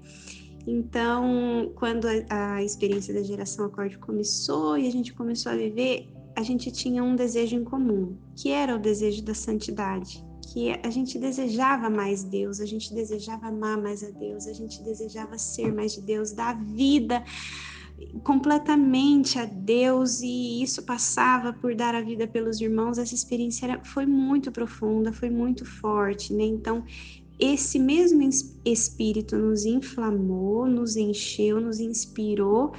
Então, 0.66 1.72
quando 1.76 2.06
a, 2.06 2.54
a 2.54 2.64
experiência 2.64 3.14
da 3.14 3.22
geração 3.22 3.66
acorde 3.66 3.96
começou 3.98 4.76
e 4.76 4.88
a 4.88 4.90
gente 4.90 5.14
começou 5.14 5.52
a 5.52 5.56
viver, 5.56 6.08
a 6.34 6.42
gente 6.42 6.72
tinha 6.72 7.04
um 7.04 7.14
desejo 7.14 7.54
em 7.54 7.62
comum, 7.62 8.16
que 8.34 8.50
era 8.50 8.74
o 8.74 8.78
desejo 8.78 9.22
da 9.22 9.34
santidade, 9.34 10.24
que 10.52 10.70
a 10.82 10.90
gente 10.90 11.16
desejava 11.16 11.88
mais 11.88 12.24
Deus, 12.24 12.60
a 12.60 12.66
gente 12.66 12.92
desejava 12.92 13.46
amar 13.46 13.80
mais 13.80 14.02
a 14.02 14.10
Deus, 14.10 14.48
a 14.48 14.52
gente 14.52 14.82
desejava 14.82 15.38
ser 15.38 15.72
mais 15.72 15.92
de 15.92 16.00
Deus, 16.00 16.32
dar 16.32 16.60
vida 16.64 17.22
completamente 18.22 19.38
a 19.38 19.44
Deus 19.44 20.20
e 20.20 20.62
isso 20.62 20.84
passava 20.84 21.52
por 21.52 21.74
dar 21.74 21.94
a 21.94 22.02
vida 22.02 22.26
pelos 22.26 22.60
irmãos, 22.60 22.98
essa 22.98 23.14
experiência 23.14 23.66
era, 23.66 23.84
foi 23.84 24.06
muito 24.06 24.50
profunda, 24.50 25.12
foi 25.12 25.30
muito 25.30 25.64
forte, 25.64 26.32
né? 26.32 26.44
Então, 26.44 26.84
esse 27.38 27.78
mesmo 27.78 28.28
espírito 28.64 29.36
nos 29.36 29.64
inflamou, 29.64 30.66
nos 30.66 30.96
encheu, 30.96 31.60
nos 31.60 31.80
inspirou 31.80 32.72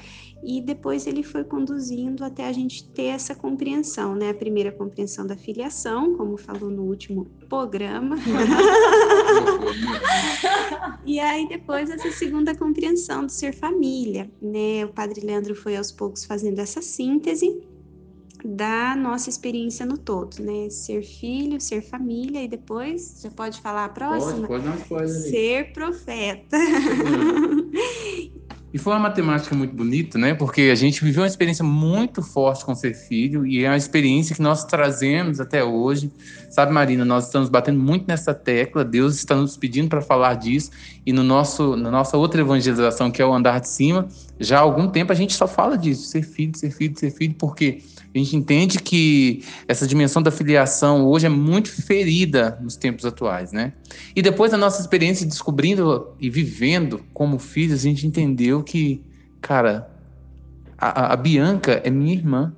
e 0.44 0.62
depois 0.62 1.08
ele 1.08 1.24
foi 1.24 1.44
conduzindo 1.44 2.24
até 2.24 2.48
a 2.48 2.54
gente 2.54 2.88
ter 2.90 3.06
essa 3.06 3.34
compreensão, 3.34 4.16
né? 4.16 4.30
A 4.30 4.34
primeira 4.34 4.72
compreensão 4.72 5.26
da 5.26 5.36
filiação, 5.36 6.16
como 6.16 6.38
falou 6.38 6.70
no 6.70 6.84
último 6.84 7.26
programa. 7.50 8.16
e 11.06 11.20
aí 11.20 11.48
depois 11.50 11.90
essa 11.90 12.12
segunda 12.12 12.56
compreensão 12.56 13.26
do 13.26 13.32
ser 13.32 13.54
família, 13.54 14.30
né? 14.42 14.86
O 14.86 14.90
Padre 14.90 15.22
Leandro 15.22 15.56
foi 15.56 15.76
aos 15.76 15.92
poucos 15.92 16.24
fazendo 16.24 16.60
essa 16.60 16.82
síntese 16.82 17.64
da 18.46 18.96
nossa 18.96 19.30
experiência 19.30 19.86
no 19.86 19.98
todo, 19.98 20.40
né? 20.40 20.70
Ser 20.70 21.02
filho, 21.02 21.60
ser 21.60 21.82
família 21.82 22.44
e 22.44 22.48
depois, 22.48 23.22
já 23.24 23.32
pode 23.32 23.60
falar 23.60 23.86
a 23.86 23.90
próxima? 23.90 24.48
Pode, 24.48 24.64
pode 24.88 25.08
dar 25.08 25.08
Ser 25.08 25.74
profeta. 25.74 26.58
E 28.76 28.78
foi 28.78 28.92
uma 28.92 29.00
matemática 29.00 29.56
muito 29.56 29.74
bonita, 29.74 30.18
né? 30.18 30.34
Porque 30.34 30.64
a 30.64 30.76
gente 30.76 31.02
viveu 31.02 31.22
uma 31.22 31.28
experiência 31.28 31.64
muito 31.64 32.22
forte 32.22 32.66
com 32.66 32.76
ser 32.76 32.94
filho 32.94 33.46
e 33.46 33.64
é 33.64 33.70
uma 33.70 33.78
experiência 33.78 34.36
que 34.36 34.42
nós 34.42 34.66
trazemos 34.66 35.40
até 35.40 35.64
hoje. 35.64 36.12
Sabe, 36.50 36.74
Marina, 36.74 37.06
nós 37.06 37.28
estamos 37.28 37.48
batendo 37.48 37.80
muito 37.80 38.06
nessa 38.06 38.34
tecla, 38.34 38.84
Deus 38.84 39.16
está 39.16 39.34
nos 39.34 39.56
pedindo 39.56 39.88
para 39.88 40.02
falar 40.02 40.34
disso 40.34 40.72
e 41.06 41.14
no 41.14 41.24
nosso, 41.24 41.78
na 41.78 41.90
nossa 41.90 42.18
outra 42.18 42.42
evangelização, 42.42 43.10
que 43.10 43.22
é 43.22 43.26
o 43.26 43.34
andar 43.34 43.62
de 43.62 43.70
cima, 43.70 44.10
já 44.40 44.58
há 44.58 44.62
algum 44.62 44.88
tempo 44.88 45.12
a 45.12 45.16
gente 45.16 45.34
só 45.34 45.48
fala 45.48 45.78
disso, 45.78 46.08
ser 46.08 46.24
filho, 46.24 46.58
ser 46.58 46.72
filho, 46.72 46.98
ser 46.98 47.12
filho, 47.12 47.36
porque 47.38 47.82
a 48.14 48.18
gente 48.18 48.36
entende 48.36 48.80
que 48.80 49.44
essa 49.68 49.86
dimensão 49.86 50.22
da 50.22 50.32
filiação 50.32 51.06
hoje 51.06 51.26
é 51.26 51.30
muito 51.30 51.70
ferida 51.70 52.58
nos 52.62 52.76
tempos 52.76 53.06
atuais, 53.06 53.52
né? 53.52 53.74
E 54.16 54.22
depois 54.22 54.52
da 54.52 54.58
nossa 54.58 54.82
experiência 54.82 55.26
descobrindo 55.26 56.14
e 56.20 56.30
vivendo 56.30 57.02
como 57.14 57.38
filhos, 57.38 57.80
a 57.80 57.84
gente 57.84 58.08
entendeu 58.08 58.64
que, 58.64 59.02
cara, 59.42 59.90
a, 60.78 61.14
a 61.14 61.16
Bianca 61.16 61.82
é 61.84 61.90
minha 61.90 62.14
irmã, 62.14 62.54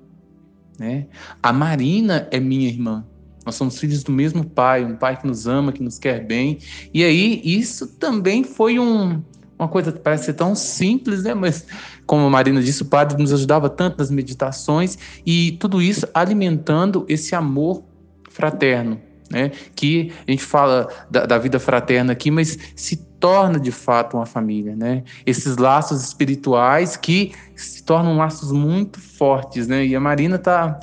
né? 0.78 1.08
A 1.42 1.52
Marina 1.52 2.28
é 2.32 2.40
minha 2.40 2.68
irmã. 2.68 3.06
Nós 3.46 3.56
somos 3.56 3.80
filhos 3.80 4.04
do 4.04 4.12
mesmo 4.12 4.44
pai, 4.44 4.84
um 4.84 4.96
pai 4.96 5.18
que 5.20 5.26
nos 5.26 5.48
ama, 5.48 5.72
que 5.72 5.82
nos 5.82 5.98
quer 5.98 6.26
bem. 6.26 6.60
E 6.94 7.04
aí, 7.04 7.42
isso 7.44 7.88
também 7.88 8.44
foi 8.44 8.78
um, 8.78 9.24
uma 9.58 9.68
coisa 9.68 9.92
que 9.92 10.00
parece 10.00 10.26
ser 10.26 10.34
tão 10.34 10.54
simples, 10.54 11.24
né? 11.24 11.34
Mas, 11.34 11.66
como 12.06 12.26
a 12.26 12.30
Marina 12.30 12.62
disse, 12.62 12.84
o 12.84 12.86
padre 12.86 13.22
nos 13.22 13.34
ajudava 13.34 13.70
tanto 13.70 13.98
nas 13.98 14.12
meditações 14.12 14.98
e 15.26 15.54
tudo 15.60 15.82
isso 15.82 16.08
alimentando 16.14 17.06
esse 17.10 17.34
amor 17.34 17.84
fraterno, 18.30 19.02
né? 19.32 19.52
Que 19.76 20.12
a 20.28 20.32
gente 20.32 20.44
fala 20.44 20.88
da, 21.10 21.26
da 21.26 21.38
vida 21.38 21.60
fraterna 21.60 22.14
aqui, 22.14 22.30
mas 22.30 22.58
se 22.76 22.98
torna 23.20 23.60
de 23.60 23.72
fato 23.72 24.18
uma 24.18 24.26
família, 24.26 24.76
né? 24.76 25.04
Esses 25.26 25.58
laços 25.58 26.04
espirituais 26.04 26.96
que 26.96 27.34
se 27.56 27.84
tornam 27.84 28.16
laços 28.16 28.52
muito 28.52 29.00
fortes, 29.00 29.68
né? 29.68 29.86
E 29.86 29.96
a 29.96 30.00
Marina 30.00 30.38
tá, 30.38 30.80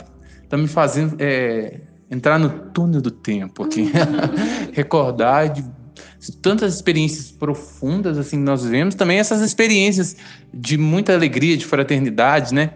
tá 0.49 0.57
me 0.57 0.67
fazendo 0.67 1.17
é, 1.21 1.81
entrar 2.11 2.39
no 2.39 2.49
túnel 2.49 3.01
do 3.01 3.11
tempo 3.11 3.63
aqui, 3.63 3.91
recordar 4.73 5.49
de 5.49 5.65
tantas 6.31 6.75
experiências 6.75 7.31
profundas 7.31 8.19
assim 8.19 8.37
que 8.39 8.43
nós 8.43 8.65
vivemos, 8.65 8.95
também 8.95 9.19
essas 9.19 9.41
experiências 9.41 10.17
de 10.53 10.79
muita 10.79 11.13
alegria, 11.13 11.57
de 11.57 11.65
fraternidade, 11.65 12.55
né? 12.55 12.71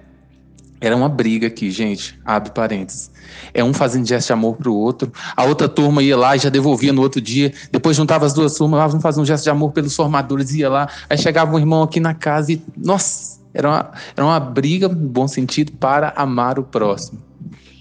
Era 0.81 0.95
uma 0.95 1.09
briga 1.09 1.49
aqui, 1.49 1.71
gente. 1.71 2.19
Abre 2.25 2.52
parênteses. 2.52 3.11
É 3.52 3.64
um 3.64 3.75
fazendo 3.75 4.07
gesto 4.07 4.28
de 4.28 4.33
amor 4.33 4.57
pro 4.57 4.73
outro. 4.73 5.12
A 5.37 5.45
outra 5.45 5.69
turma 5.69 6.02
ia 6.02 6.17
lá 6.17 6.37
e 6.37 6.38
já 6.38 6.49
devolvia 6.49 6.93
no 6.93 7.02
outro 7.02 7.21
dia. 7.21 7.52
Depois 7.73 7.97
juntava 7.97 8.25
as 8.25 8.33
duas 8.33 8.55
turmas, 8.55 8.95
um 8.95 9.00
fazendo 9.00 9.23
um 9.23 9.26
gesto 9.26 9.45
de 9.45 9.50
amor 9.50 9.73
pelos 9.73 9.97
formadores, 9.97 10.55
ia 10.55 10.69
lá. 10.69 10.88
Aí 11.11 11.19
chegava 11.19 11.52
um 11.55 11.59
irmão 11.59 11.83
aqui 11.83 11.99
na 11.99 12.14
casa 12.14 12.52
e, 12.52 12.62
nossa, 12.76 13.40
era 13.52 13.69
uma, 13.69 13.90
era 14.17 14.25
uma 14.25 14.38
briga, 14.38 14.88
no 14.88 14.95
bom 14.95 15.26
sentido, 15.26 15.73
para 15.73 16.12
amar 16.17 16.61
o 16.61 16.62
próximo 16.62 17.28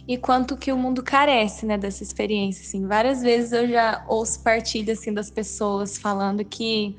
e 0.08 0.18
quanto 0.18 0.56
que 0.56 0.72
o 0.72 0.78
mundo 0.78 1.04
carece, 1.04 1.66
né, 1.66 1.78
dessa 1.78 2.02
experiência, 2.02 2.64
assim. 2.66 2.88
Várias 2.88 3.22
vezes 3.22 3.52
eu 3.52 3.68
já 3.68 4.06
ouço 4.08 4.42
partilha, 4.42 4.94
assim, 4.94 5.14
das 5.14 5.30
pessoas 5.30 5.98
falando 5.98 6.46
que 6.46 6.96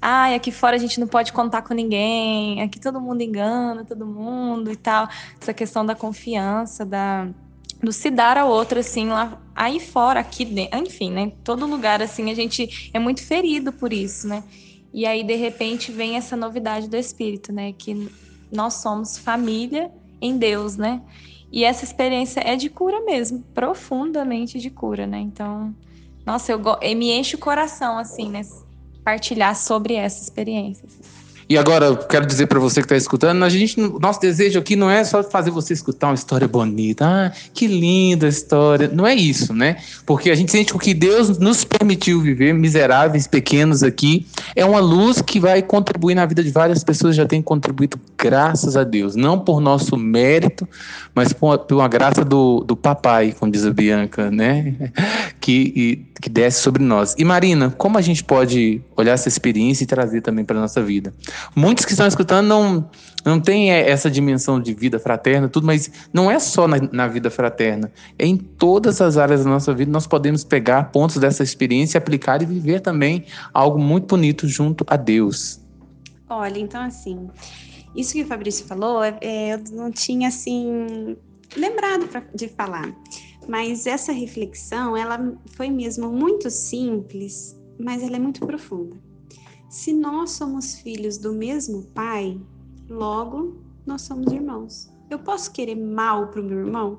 ah, 0.00 0.34
aqui 0.34 0.50
fora 0.50 0.76
a 0.76 0.78
gente 0.78 0.98
não 1.00 1.06
pode 1.06 1.32
contar 1.32 1.62
com 1.62 1.74
ninguém, 1.74 2.62
aqui 2.62 2.78
todo 2.78 3.00
mundo 3.00 3.22
engana 3.22 3.84
todo 3.84 4.06
mundo 4.06 4.70
e 4.70 4.76
tal. 4.76 5.08
Essa 5.40 5.52
questão 5.52 5.84
da 5.84 5.94
confiança, 5.94 6.84
da 6.84 7.28
do 7.82 7.92
se 7.92 8.10
dar 8.10 8.38
ao 8.38 8.48
outro, 8.48 8.80
assim, 8.80 9.08
lá 9.08 9.38
aí 9.54 9.78
fora, 9.78 10.20
aqui 10.20 10.44
dentro, 10.44 10.78
enfim, 10.78 11.10
né? 11.10 11.32
Todo 11.44 11.66
lugar, 11.66 12.00
assim, 12.00 12.30
a 12.30 12.34
gente 12.34 12.90
é 12.92 12.98
muito 12.98 13.22
ferido 13.22 13.72
por 13.72 13.92
isso, 13.92 14.26
né? 14.26 14.42
E 14.94 15.04
aí, 15.04 15.22
de 15.22 15.34
repente, 15.34 15.92
vem 15.92 16.16
essa 16.16 16.36
novidade 16.36 16.88
do 16.88 16.96
Espírito, 16.96 17.52
né? 17.52 17.72
Que 17.72 18.10
nós 18.50 18.74
somos 18.74 19.18
família 19.18 19.90
em 20.20 20.38
Deus, 20.38 20.76
né? 20.76 21.02
E 21.50 21.64
essa 21.64 21.84
experiência 21.84 22.40
é 22.40 22.56
de 22.56 22.68
cura 22.68 23.04
mesmo, 23.04 23.42
profundamente 23.54 24.58
de 24.58 24.70
cura, 24.70 25.06
né? 25.06 25.18
Então, 25.18 25.74
nossa, 26.24 26.52
eu, 26.52 26.60
me 26.96 27.12
enche 27.12 27.36
o 27.36 27.38
coração, 27.38 27.98
assim, 27.98 28.28
né? 28.28 28.42
Partilhar 29.04 29.54
sobre 29.54 29.94
essa 29.94 30.22
experiência. 30.22 30.88
E 31.48 31.56
agora, 31.56 31.94
quero 31.94 32.26
dizer 32.26 32.48
para 32.48 32.58
você 32.58 32.80
que 32.80 32.86
está 32.86 32.96
escutando, 32.96 33.44
a 33.44 33.48
gente, 33.48 33.80
nosso 34.00 34.20
desejo 34.20 34.58
aqui 34.58 34.74
não 34.74 34.90
é 34.90 35.04
só 35.04 35.22
fazer 35.22 35.52
você 35.52 35.72
escutar 35.72 36.08
uma 36.08 36.14
história 36.14 36.48
bonita, 36.48 37.06
ah, 37.06 37.32
que 37.54 37.68
linda 37.68 38.26
história. 38.26 38.90
Não 38.92 39.06
é 39.06 39.14
isso, 39.14 39.54
né? 39.54 39.76
Porque 40.04 40.30
a 40.30 40.34
gente 40.34 40.50
sente 40.50 40.72
que 40.72 40.76
o 40.76 40.80
que 40.80 40.92
Deus 40.92 41.38
nos 41.38 41.62
permitiu 41.64 42.20
viver, 42.20 42.52
miseráveis, 42.52 43.28
pequenos 43.28 43.84
aqui, 43.84 44.26
é 44.56 44.64
uma 44.64 44.80
luz 44.80 45.22
que 45.22 45.38
vai 45.38 45.62
contribuir 45.62 46.16
na 46.16 46.26
vida 46.26 46.42
de 46.42 46.50
várias 46.50 46.82
pessoas, 46.82 47.14
já 47.14 47.24
tem 47.24 47.40
contribuído, 47.40 47.96
graças 48.18 48.76
a 48.76 48.82
Deus. 48.82 49.14
Não 49.14 49.38
por 49.38 49.60
nosso 49.60 49.96
mérito, 49.96 50.68
mas 51.14 51.32
por, 51.32 51.58
por 51.60 51.76
uma 51.76 51.88
graça 51.88 52.24
do, 52.24 52.64
do 52.64 52.74
papai, 52.76 53.32
como 53.38 53.52
diz 53.52 53.64
a 53.64 53.72
Bianca, 53.72 54.32
né? 54.32 54.74
Que, 55.46 56.08
que 56.20 56.28
desce 56.28 56.60
sobre 56.60 56.82
nós. 56.82 57.14
E 57.16 57.24
Marina, 57.24 57.70
como 57.70 57.96
a 57.96 58.00
gente 58.00 58.24
pode 58.24 58.82
olhar 58.96 59.12
essa 59.12 59.28
experiência 59.28 59.84
e 59.84 59.86
trazer 59.86 60.20
também 60.20 60.44
para 60.44 60.58
nossa 60.58 60.82
vida? 60.82 61.14
Muitos 61.54 61.84
que 61.84 61.92
estão 61.92 62.06
escutando 62.06 62.48
não 62.48 62.90
não 63.24 63.40
tem 63.40 63.72
essa 63.72 64.08
dimensão 64.08 64.60
de 64.60 64.72
vida 64.72 65.00
fraterna, 65.00 65.48
tudo, 65.48 65.66
mas 65.66 65.90
não 66.12 66.30
é 66.30 66.38
só 66.38 66.68
na, 66.68 66.76
na 66.92 67.08
vida 67.08 67.28
fraterna, 67.28 67.90
é 68.16 68.24
em 68.24 68.36
todas 68.36 69.00
as 69.00 69.16
áreas 69.16 69.42
da 69.42 69.50
nossa 69.50 69.74
vida 69.74 69.90
nós 69.90 70.06
podemos 70.06 70.44
pegar 70.44 70.92
pontos 70.92 71.16
dessa 71.16 71.42
experiência, 71.42 71.98
aplicar 71.98 72.40
e 72.40 72.46
viver 72.46 72.80
também 72.80 73.24
algo 73.52 73.80
muito 73.80 74.06
bonito 74.06 74.46
junto 74.46 74.86
a 74.86 74.96
Deus. 74.96 75.60
Olha, 76.28 76.60
então 76.60 76.80
assim, 76.80 77.28
isso 77.96 78.12
que 78.12 78.22
o 78.22 78.26
Fabrício 78.26 78.64
falou, 78.64 79.02
é, 79.02 79.18
é 79.20 79.54
eu 79.54 79.60
não 79.72 79.90
tinha 79.90 80.28
assim 80.28 81.16
lembrado 81.56 82.06
pra, 82.06 82.22
de 82.32 82.46
falar. 82.48 82.92
Mas 83.48 83.86
essa 83.86 84.12
reflexão, 84.12 84.96
ela 84.96 85.38
foi 85.46 85.70
mesmo 85.70 86.10
muito 86.10 86.50
simples, 86.50 87.56
mas 87.78 88.02
ela 88.02 88.16
é 88.16 88.18
muito 88.18 88.44
profunda. 88.44 88.96
Se 89.68 89.92
nós 89.92 90.30
somos 90.30 90.74
filhos 90.76 91.18
do 91.18 91.32
mesmo 91.32 91.82
pai, 91.94 92.40
logo 92.88 93.56
nós 93.86 94.02
somos 94.02 94.32
irmãos. 94.32 94.90
Eu 95.08 95.18
posso 95.20 95.52
querer 95.52 95.76
mal 95.76 96.28
para 96.28 96.40
o 96.40 96.44
meu 96.44 96.58
irmão? 96.58 96.98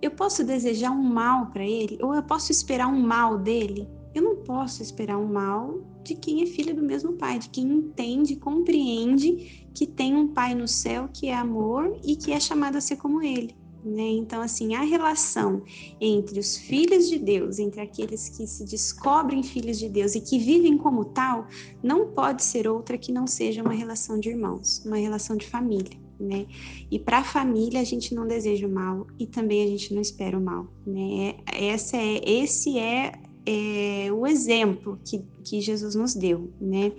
Eu 0.00 0.10
posso 0.12 0.44
desejar 0.44 0.90
um 0.90 1.02
mal 1.02 1.46
para 1.46 1.64
ele? 1.64 1.98
Ou 2.02 2.14
eu 2.14 2.22
posso 2.22 2.50
esperar 2.52 2.88
um 2.88 3.00
mal 3.00 3.38
dele? 3.38 3.88
Eu 4.14 4.22
não 4.22 4.36
posso 4.36 4.82
esperar 4.82 5.18
um 5.18 5.26
mal 5.26 5.80
de 6.02 6.14
quem 6.14 6.42
é 6.42 6.46
filho 6.46 6.74
do 6.74 6.82
mesmo 6.82 7.12
pai, 7.12 7.38
de 7.38 7.48
quem 7.50 7.64
entende, 7.68 8.36
compreende 8.36 9.68
que 9.74 9.86
tem 9.86 10.16
um 10.16 10.28
pai 10.28 10.54
no 10.54 10.66
céu 10.66 11.08
que 11.12 11.28
é 11.28 11.34
amor 11.34 11.96
e 12.04 12.16
que 12.16 12.32
é 12.32 12.40
chamado 12.40 12.76
a 12.76 12.80
ser 12.80 12.96
como 12.96 13.22
ele. 13.22 13.54
Né? 13.84 14.10
Então, 14.10 14.42
assim, 14.42 14.74
a 14.74 14.82
relação 14.82 15.62
entre 16.00 16.38
os 16.40 16.56
filhos 16.56 17.08
de 17.08 17.18
Deus, 17.18 17.58
entre 17.58 17.80
aqueles 17.80 18.28
que 18.28 18.46
se 18.46 18.64
descobrem 18.64 19.42
filhos 19.42 19.78
de 19.78 19.88
Deus 19.88 20.14
e 20.14 20.20
que 20.20 20.38
vivem 20.38 20.76
como 20.76 21.04
tal, 21.04 21.46
não 21.82 22.08
pode 22.08 22.42
ser 22.42 22.68
outra 22.68 22.98
que 22.98 23.12
não 23.12 23.26
seja 23.26 23.62
uma 23.62 23.72
relação 23.72 24.18
de 24.18 24.30
irmãos, 24.30 24.82
uma 24.84 24.96
relação 24.96 25.36
de 25.36 25.46
família. 25.46 25.96
Né? 26.18 26.46
E 26.90 26.98
para 26.98 27.18
a 27.18 27.24
família 27.24 27.80
a 27.80 27.84
gente 27.84 28.12
não 28.12 28.26
deseja 28.26 28.66
o 28.66 28.70
mal 28.70 29.06
e 29.18 29.26
também 29.26 29.62
a 29.62 29.66
gente 29.68 29.94
não 29.94 30.02
espera 30.02 30.36
o 30.36 30.42
mal. 30.42 30.66
Né? 30.84 31.36
Essa 31.46 31.96
é, 31.96 32.20
esse 32.28 32.76
é, 32.76 33.12
é 33.46 34.12
o 34.12 34.26
exemplo 34.26 34.98
que, 35.04 35.24
que 35.44 35.60
Jesus 35.60 35.94
nos 35.94 36.14
deu. 36.14 36.52
Né? 36.60 36.92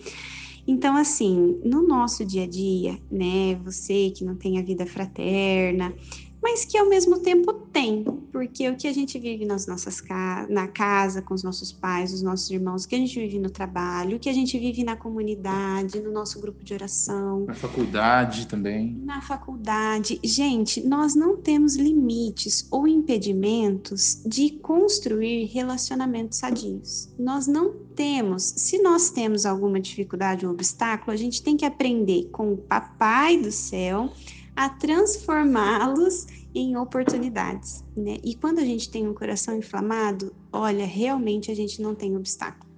Então, 0.65 0.95
assim, 0.95 1.59
no 1.65 1.81
nosso 1.81 2.23
dia 2.23 2.43
a 2.43 2.47
dia, 2.47 2.99
né, 3.11 3.55
você 3.63 4.11
que 4.11 4.23
não 4.23 4.35
tem 4.35 4.59
a 4.59 4.61
vida 4.61 4.85
fraterna, 4.85 5.93
mas 6.41 6.65
que 6.65 6.77
ao 6.77 6.87
mesmo 6.87 7.19
tempo 7.19 7.53
tem, 7.53 8.03
porque 8.31 8.69
o 8.69 8.75
que 8.75 8.87
a 8.87 8.93
gente 8.93 9.19
vive 9.19 9.45
nas 9.45 9.67
nossas 9.67 9.99
ca 9.99 10.47
na 10.49 10.67
casa 10.67 11.21
com 11.21 11.33
os 11.33 11.43
nossos 11.43 11.71
pais, 11.71 12.13
os 12.13 12.21
nossos 12.21 12.49
irmãos, 12.49 12.85
o 12.85 12.87
que 12.87 12.95
a 12.95 12.99
gente 12.99 13.19
vive 13.19 13.39
no 13.39 13.49
trabalho, 13.49 14.17
o 14.17 14.19
que 14.19 14.29
a 14.29 14.33
gente 14.33 14.57
vive 14.57 14.83
na 14.83 14.95
comunidade, 14.95 15.99
no 15.99 16.11
nosso 16.11 16.39
grupo 16.39 16.63
de 16.63 16.73
oração, 16.73 17.45
na 17.45 17.53
faculdade 17.53 18.47
também. 18.47 18.97
Na 19.03 19.21
faculdade, 19.21 20.19
gente, 20.23 20.81
nós 20.81 21.15
não 21.15 21.37
temos 21.37 21.75
limites 21.75 22.67
ou 22.71 22.87
impedimentos 22.87 24.21
de 24.25 24.51
construir 24.51 25.45
relacionamentos 25.45 26.37
sadios. 26.37 27.09
Nós 27.17 27.47
não 27.47 27.73
temos, 27.95 28.43
se 28.43 28.81
nós 28.81 29.09
temos 29.09 29.45
alguma 29.45 29.79
dificuldade 29.79 30.45
ou 30.45 30.53
obstáculo, 30.53 31.11
a 31.11 31.17
gente 31.17 31.43
tem 31.43 31.57
que 31.57 31.65
aprender 31.65 32.29
com 32.31 32.53
o 32.53 32.57
papai 32.57 33.37
do 33.37 33.51
céu 33.51 34.11
a 34.59 34.67
transformá-los 34.67 36.27
em 36.53 36.75
oportunidades, 36.75 37.81
né? 37.95 38.17
E 38.21 38.35
quando 38.35 38.59
a 38.59 38.65
gente 38.65 38.91
tem 38.91 39.07
um 39.07 39.13
coração 39.13 39.55
inflamado, 39.55 40.35
olha, 40.51 40.85
realmente 40.85 41.49
a 41.49 41.55
gente 41.55 41.81
não 41.81 41.95
tem 41.95 42.17
obstáculo. 42.17 42.69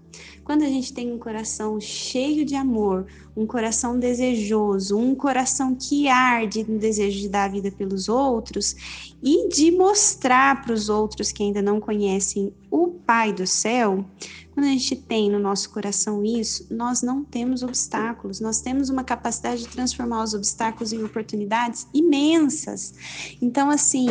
Quando 0.44 0.62
a 0.62 0.68
gente 0.68 0.94
tem 0.94 1.12
um 1.12 1.18
coração 1.18 1.80
cheio 1.80 2.46
de 2.46 2.54
amor, 2.54 3.08
um 3.36 3.46
coração 3.46 3.98
desejoso, 3.98 4.98
um 4.98 5.16
coração 5.16 5.76
que 5.76 6.08
arde 6.08 6.66
no 6.68 6.78
desejo 6.78 7.20
de 7.20 7.30
dar 7.30 7.46
a 7.46 7.48
vida 7.48 7.72
pelos 7.72 8.10
outros 8.10 8.76
e 9.24 9.48
de 9.48 9.72
mostrar 9.72 10.62
para 10.62 10.74
os 10.74 10.90
outros 10.90 11.32
que 11.32 11.44
ainda 11.44 11.62
não 11.62 11.80
conhecem 11.80 12.54
o 12.70 12.88
Pai 12.88 13.34
do 13.34 13.46
céu, 13.46 14.06
quando 14.54 14.66
a 14.66 14.70
gente 14.70 14.96
tem 14.96 15.30
no 15.30 15.40
nosso 15.40 15.70
coração 15.70 16.24
isso, 16.26 16.68
nós 16.70 17.02
não 17.02 17.24
temos 17.24 17.64
obstáculos, 17.64 18.40
nós 18.40 18.60
temos 18.60 18.90
uma 18.90 19.04
capacidade 19.04 19.62
de 19.62 19.68
transformar 19.70 20.24
os 20.24 20.34
obstáculos 20.34 20.92
em 20.92 21.04
oportunidades 21.04 21.88
imensas. 21.94 22.94
Então, 23.42 23.70
assim, 23.70 24.08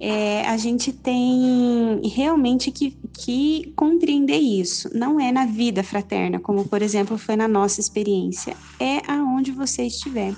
é, 0.00 0.46
a 0.46 0.56
gente 0.56 0.92
tem 0.92 2.00
realmente 2.04 2.70
que, 2.70 2.96
que 3.12 3.72
compreender 3.76 4.38
isso. 4.38 4.88
Não 4.96 5.20
é 5.20 5.30
na 5.32 5.44
vida 5.44 5.82
fraterna, 5.82 6.38
como 6.38 6.66
por 6.66 6.80
exemplo 6.80 7.18
foi 7.18 7.36
na 7.36 7.48
nossa 7.48 7.80
experiência, 7.80 8.37
é 8.80 9.00
aonde 9.10 9.52
você 9.52 9.84
estiver. 9.84 10.34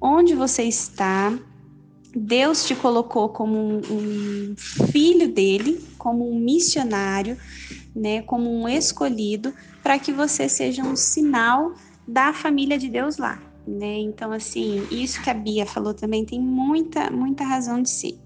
Onde 0.00 0.34
você 0.34 0.62
está, 0.62 1.36
Deus 2.14 2.64
te 2.64 2.74
colocou 2.74 3.28
como 3.28 3.56
um, 3.56 3.80
um 3.90 4.54
filho 4.56 5.32
dele, 5.32 5.84
como 5.98 6.30
um 6.30 6.38
missionário 6.38 7.36
né, 7.94 8.22
como 8.22 8.50
um 8.50 8.68
escolhido 8.68 9.52
para 9.82 9.98
que 9.98 10.12
você 10.12 10.48
seja 10.48 10.82
um 10.82 10.96
sinal 10.96 11.74
da 12.06 12.32
família 12.32 12.78
de 12.78 12.88
Deus 12.88 13.16
lá, 13.16 13.40
né? 13.66 13.98
Então 13.98 14.32
assim, 14.32 14.86
isso 14.90 15.22
que 15.22 15.30
a 15.30 15.34
Bia 15.34 15.66
falou 15.66 15.94
também 15.94 16.24
tem 16.24 16.40
muita 16.40 17.10
muita 17.10 17.44
razão 17.44 17.82
de 17.82 17.90
ser. 17.90 18.18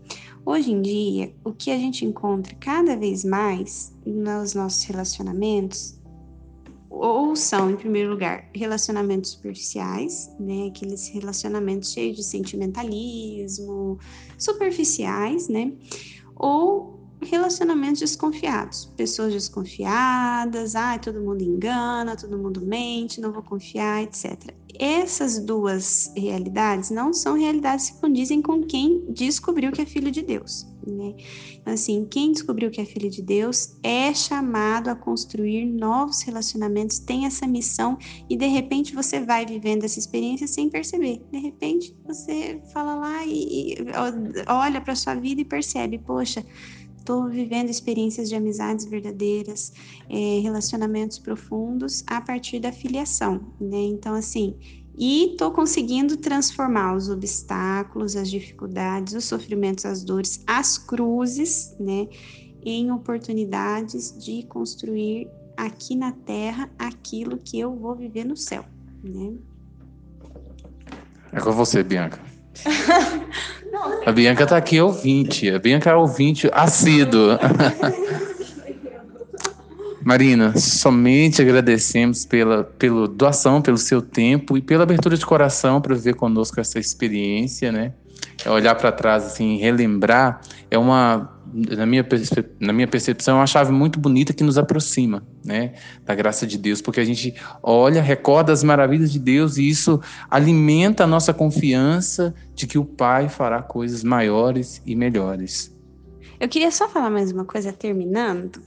Hoje 0.47 0.73
em 0.73 0.83
dia, 0.83 1.35
o 1.43 1.53
que 1.53 1.71
a 1.71 1.79
gente 1.79 2.05
encontra 2.05 2.55
cada 2.57 2.97
vez 2.97 3.25
mais 3.25 3.95
nos 4.07 4.55
nossos 4.55 4.85
relacionamentos 4.85 5.99
ou 7.01 7.35
são, 7.37 7.71
em 7.71 7.77
primeiro 7.77 8.11
lugar, 8.11 8.49
relacionamentos 8.55 9.33
superficiais, 9.33 10.31
né? 10.39 10.69
Aqueles 10.69 11.09
relacionamentos 11.09 11.93
cheios 11.93 12.17
de 12.17 12.25
sentimentalismo, 12.25 13.99
superficiais, 14.39 15.49
né? 15.49 15.73
Ou 16.37 16.94
relacionamentos 17.25 18.01
desconfiados, 18.01 18.87
pessoas 18.97 19.33
desconfiadas, 19.33 20.75
ah, 20.75 20.99
todo 20.99 21.21
mundo 21.21 21.43
engana, 21.43 22.17
todo 22.17 22.39
mundo 22.39 22.65
mente, 22.65 23.21
não 23.21 23.33
vou 23.33 23.43
confiar, 23.43 24.03
etc. 24.03 24.55
Essas 24.79 25.39
duas 25.39 26.13
realidades 26.17 26.91
não 26.91 27.13
são 27.13 27.35
realidades 27.35 27.91
que 27.91 28.01
condizem 28.01 28.43
com 28.43 28.63
quem 28.63 29.05
descobriu 29.09 29.71
que 29.71 29.83
é 29.83 29.87
filho 29.87 30.11
de 30.11 30.23
Deus. 30.23 30.67
Né? 30.87 31.15
Então, 31.55 31.73
assim, 31.73 32.07
quem 32.11 32.33
descobriu 32.33 32.71
que 32.71 32.81
é 32.81 32.85
filho 32.85 33.09
de 33.09 33.23
Deus 33.23 33.77
é 33.83 34.13
chamado 34.13 34.89
a 34.89 34.95
construir 34.95 35.65
novos 35.65 36.23
relacionamentos, 36.23 36.99
tem 36.99 37.25
essa 37.25 37.47
missão 37.47 37.97
e 38.29 38.37
de 38.37 38.47
repente 38.47 38.95
você 38.95 39.21
vai 39.21 39.47
vivendo 39.47 39.85
essa 39.85 39.99
experiência 39.99 40.47
sem 40.47 40.69
perceber. 40.69 41.23
De 41.33 41.39
repente 41.39 41.97
você 42.05 42.61
fala 42.73 42.95
lá 42.97 43.25
e, 43.25 43.75
e 43.75 43.77
olha 44.49 44.81
para 44.81 44.95
sua 44.95 45.15
vida 45.15 45.41
e 45.41 45.45
percebe, 45.45 45.99
poxa 45.99 46.45
estou 47.05 47.29
vivendo 47.29 47.69
experiências 47.69 48.31
de 48.31 48.35
amizades 48.35 48.87
verdadeiras, 48.87 49.75
é, 50.09 50.41
relacionamentos 50.41 51.19
profundos 51.19 52.03
a 52.07 52.19
partir 52.19 52.59
da 52.59 52.73
filiação, 52.73 53.53
né? 53.61 53.77
Então, 53.77 54.15
assim, 54.15 54.57
e 54.97 55.33
estou 55.33 55.51
conseguindo 55.51 56.17
transformar 56.17 56.97
os 56.97 57.11
obstáculos, 57.11 58.17
as 58.17 58.31
dificuldades, 58.31 59.13
os 59.13 59.27
sofrimentos, 59.27 59.85
as 59.85 60.03
dores, 60.03 60.43
as 60.47 60.79
cruzes, 60.79 61.77
né, 61.79 62.09
em 62.65 62.91
oportunidades 62.91 64.17
de 64.25 64.45
construir 64.45 65.29
aqui 65.59 65.95
na 65.95 66.13
Terra 66.13 66.71
aquilo 66.79 67.37
que 67.37 67.61
eu 67.61 67.77
vou 67.77 67.95
viver 67.95 68.25
no 68.25 68.37
céu, 68.37 68.65
né? 69.03 69.35
É 71.33 71.41
com 71.41 71.53
você, 71.53 71.83
Bianca. 71.83 72.19
A 74.07 74.13
Bianca 74.13 74.47
tá 74.47 74.57
aqui 74.57 74.81
ouvinte. 74.81 75.51
A 75.51 75.59
Bianca 75.59 75.91
é 75.91 75.95
ouvinte 75.95 76.49
assíduo. 76.53 77.39
Marina, 80.05 80.55
somente 80.59 81.41
agradecemos 81.41 82.27
pela, 82.27 82.65
pela 82.65 83.09
doação, 83.09 83.63
pelo 83.63 83.79
seu 83.79 84.03
tempo 84.03 84.59
e 84.59 84.61
pela 84.61 84.83
abertura 84.83 85.17
de 85.17 85.25
coração 85.25 85.81
para 85.81 85.95
viver 85.95 86.15
conosco 86.15 86.61
essa 86.61 86.79
experiência, 86.79 87.73
né? 87.73 87.95
É 88.45 88.51
olhar 88.51 88.75
para 88.75 88.93
trás, 88.93 89.25
assim, 89.25 89.57
relembrar, 89.57 90.43
é 90.71 90.77
uma 90.77 91.34
na 91.55 91.87
minha, 91.87 92.05
na 92.59 92.73
minha 92.73 92.89
percepção, 92.89 93.37
é 93.37 93.41
uma 93.41 93.47
chave 93.47 93.71
muito 93.71 94.01
bonita 94.01 94.33
que 94.33 94.43
nos 94.43 94.59
aproxima, 94.59 95.25
né, 95.45 95.75
da 96.05 96.15
graça 96.15 96.47
de 96.47 96.59
Deus, 96.59 96.83
porque 96.83 96.99
a 96.99 97.05
gente 97.05 97.35
olha, 97.63 98.03
recorda 98.03 98.53
as 98.53 98.65
maravilhas 98.65 99.13
de 99.13 99.21
Deus 99.21 99.57
e 99.57 99.69
isso 99.69 100.01
alimenta 100.29 101.05
a 101.05 101.07
nossa 101.07 101.33
confiança 101.33 102.35
de 102.55 102.67
que 102.67 102.77
o 102.77 102.85
Pai 102.85 103.29
fará 103.29 103.63
coisas 103.63 104.03
maiores 104.03 104.83
e 104.85 104.97
melhores. 104.97 105.73
Eu 106.41 106.49
queria 106.49 106.71
só 106.73 106.89
falar 106.89 107.11
mais 107.11 107.31
uma 107.31 107.45
coisa, 107.45 107.73
terminando. 107.73 108.61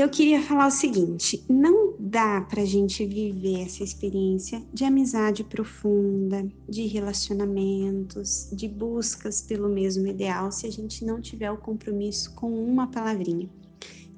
Eu 0.00 0.08
queria 0.08 0.42
falar 0.42 0.66
o 0.66 0.70
seguinte: 0.70 1.44
não 1.48 1.94
dá 1.98 2.40
para 2.40 2.62
a 2.62 2.64
gente 2.64 3.06
viver 3.06 3.62
essa 3.62 3.84
experiência 3.84 4.60
de 4.72 4.84
amizade 4.84 5.44
profunda, 5.44 6.46
de 6.68 6.86
relacionamentos, 6.86 8.48
de 8.52 8.66
buscas 8.66 9.40
pelo 9.40 9.68
mesmo 9.68 10.06
ideal, 10.06 10.50
se 10.50 10.66
a 10.66 10.70
gente 10.70 11.04
não 11.04 11.20
tiver 11.20 11.50
o 11.50 11.58
compromisso 11.58 12.34
com 12.34 12.52
uma 12.52 12.88
palavrinha, 12.88 13.48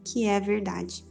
que 0.03 0.25
é 0.25 0.37
a 0.37 0.41
verdade. 0.41 1.05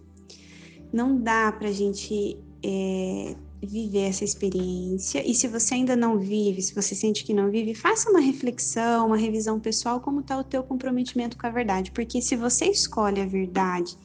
Não 0.91 1.21
dá 1.21 1.51
para 1.51 1.67
a 1.67 1.71
gente 1.71 2.37
é, 2.63 3.35
viver 3.61 4.07
essa 4.09 4.23
experiência. 4.23 5.27
E 5.29 5.35
se 5.35 5.47
você 5.47 5.75
ainda 5.75 5.95
não 5.95 6.17
vive, 6.17 6.61
se 6.61 6.73
você 6.73 6.95
sente 6.95 7.23
que 7.23 7.33
não 7.33 7.51
vive, 7.51 7.75
faça 7.75 8.09
uma 8.09 8.19
reflexão, 8.19 9.07
uma 9.07 9.17
revisão 9.17 9.59
pessoal, 9.59 9.99
como 9.99 10.21
está 10.21 10.37
o 10.37 10.43
teu 10.43 10.63
comprometimento 10.63 11.37
com 11.37 11.45
a 11.45 11.49
verdade. 11.49 11.91
Porque 11.91 12.21
se 12.21 12.35
você 12.35 12.65
escolhe 12.65 13.21
a 13.21 13.25
verdade 13.25 13.97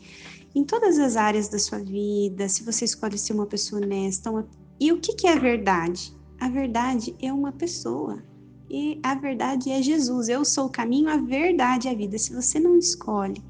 em 0.55 0.65
todas 0.65 0.99
as 0.99 1.17
áreas 1.17 1.49
da 1.49 1.59
sua 1.59 1.79
vida, 1.79 2.49
se 2.49 2.65
você 2.65 2.85
escolhe 2.85 3.17
ser 3.17 3.33
uma 3.33 3.47
pessoa 3.47 3.81
honesta, 3.81 4.31
uma... 4.31 4.49
e 4.79 4.93
o 4.93 5.01
que, 5.01 5.15
que 5.15 5.27
é 5.27 5.35
a 5.35 5.39
verdade? 5.39 6.17
A 6.41 6.49
verdade 6.49 7.15
é 7.21 7.33
uma 7.33 7.53
pessoa. 7.53 8.23
E 8.69 9.01
a 9.03 9.15
verdade 9.15 9.71
é 9.71 9.83
Jesus. 9.83 10.29
Eu 10.29 10.45
sou 10.45 10.67
o 10.67 10.71
caminho, 10.71 11.09
a 11.09 11.17
verdade 11.17 11.89
e 11.89 11.91
a 11.91 11.95
vida. 11.95 12.17
Se 12.19 12.33
você 12.33 12.61
não 12.61 12.79
escolhe, 12.79 13.43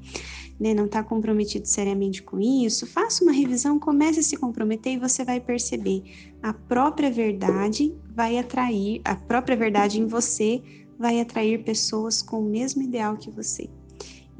né, 0.59 0.73
não 0.73 0.85
está 0.85 1.03
comprometido 1.03 1.67
seriamente 1.67 2.21
com 2.21 2.39
isso, 2.39 2.85
faça 2.85 3.23
uma 3.23 3.31
revisão, 3.31 3.79
comece 3.79 4.19
a 4.19 4.23
se 4.23 4.37
comprometer 4.37 4.93
e 4.93 4.99
você 4.99 5.23
vai 5.23 5.39
perceber. 5.39 6.03
A 6.41 6.53
própria 6.53 7.09
verdade 7.09 7.95
vai 8.13 8.37
atrair, 8.37 9.01
a 9.03 9.15
própria 9.15 9.55
verdade 9.55 9.99
em 9.99 10.05
você 10.05 10.61
vai 10.99 11.19
atrair 11.19 11.63
pessoas 11.63 12.21
com 12.21 12.39
o 12.39 12.49
mesmo 12.49 12.83
ideal 12.83 13.17
que 13.17 13.31
você. 13.31 13.67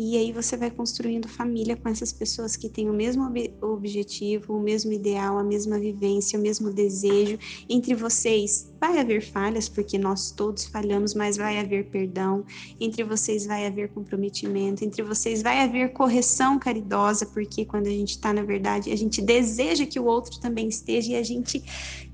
E 0.03 0.17
aí 0.17 0.31
você 0.31 0.57
vai 0.57 0.71
construindo 0.71 1.27
família 1.27 1.75
com 1.75 1.87
essas 1.87 2.11
pessoas 2.11 2.55
que 2.55 2.67
têm 2.67 2.89
o 2.89 2.93
mesmo 2.93 3.23
ob 3.23 3.53
objetivo, 3.61 4.57
o 4.57 4.59
mesmo 4.59 4.91
ideal, 4.91 5.37
a 5.37 5.43
mesma 5.43 5.77
vivência, 5.77 6.39
o 6.39 6.41
mesmo 6.41 6.73
desejo. 6.73 7.37
Entre 7.69 7.93
vocês 7.93 8.73
vai 8.81 8.97
haver 8.97 9.21
falhas, 9.21 9.69
porque 9.69 9.99
nós 9.99 10.31
todos 10.31 10.65
falhamos, 10.65 11.13
mas 11.13 11.37
vai 11.37 11.59
haver 11.59 11.91
perdão. 11.91 12.43
Entre 12.79 13.03
vocês 13.03 13.45
vai 13.45 13.67
haver 13.67 13.89
comprometimento. 13.89 14.83
Entre 14.83 15.03
vocês 15.03 15.43
vai 15.43 15.61
haver 15.61 15.93
correção 15.93 16.57
caridosa, 16.57 17.27
porque 17.27 17.63
quando 17.63 17.85
a 17.85 17.91
gente 17.91 18.13
está 18.15 18.33
na 18.33 18.41
verdade, 18.41 18.91
a 18.91 18.97
gente 18.97 19.21
deseja 19.21 19.85
que 19.85 19.99
o 19.99 20.05
outro 20.05 20.39
também 20.39 20.67
esteja 20.67 21.11
e 21.11 21.15
a 21.15 21.23
gente 21.23 21.63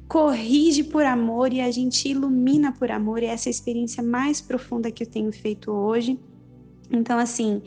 corrige 0.10 0.84
por 0.84 1.06
amor 1.06 1.54
e 1.54 1.62
a 1.62 1.72
gente 1.72 2.10
ilumina 2.10 2.74
por 2.74 2.92
amor. 2.92 3.24
E 3.24 3.28
essa 3.28 3.48
é 3.48 3.50
a 3.50 3.52
experiência 3.52 4.04
mais 4.04 4.42
profunda 4.42 4.92
que 4.92 5.04
eu 5.04 5.08
tenho 5.08 5.32
feito 5.32 5.72
hoje. 5.72 6.20
Então, 6.92 7.18
assim, 7.20 7.62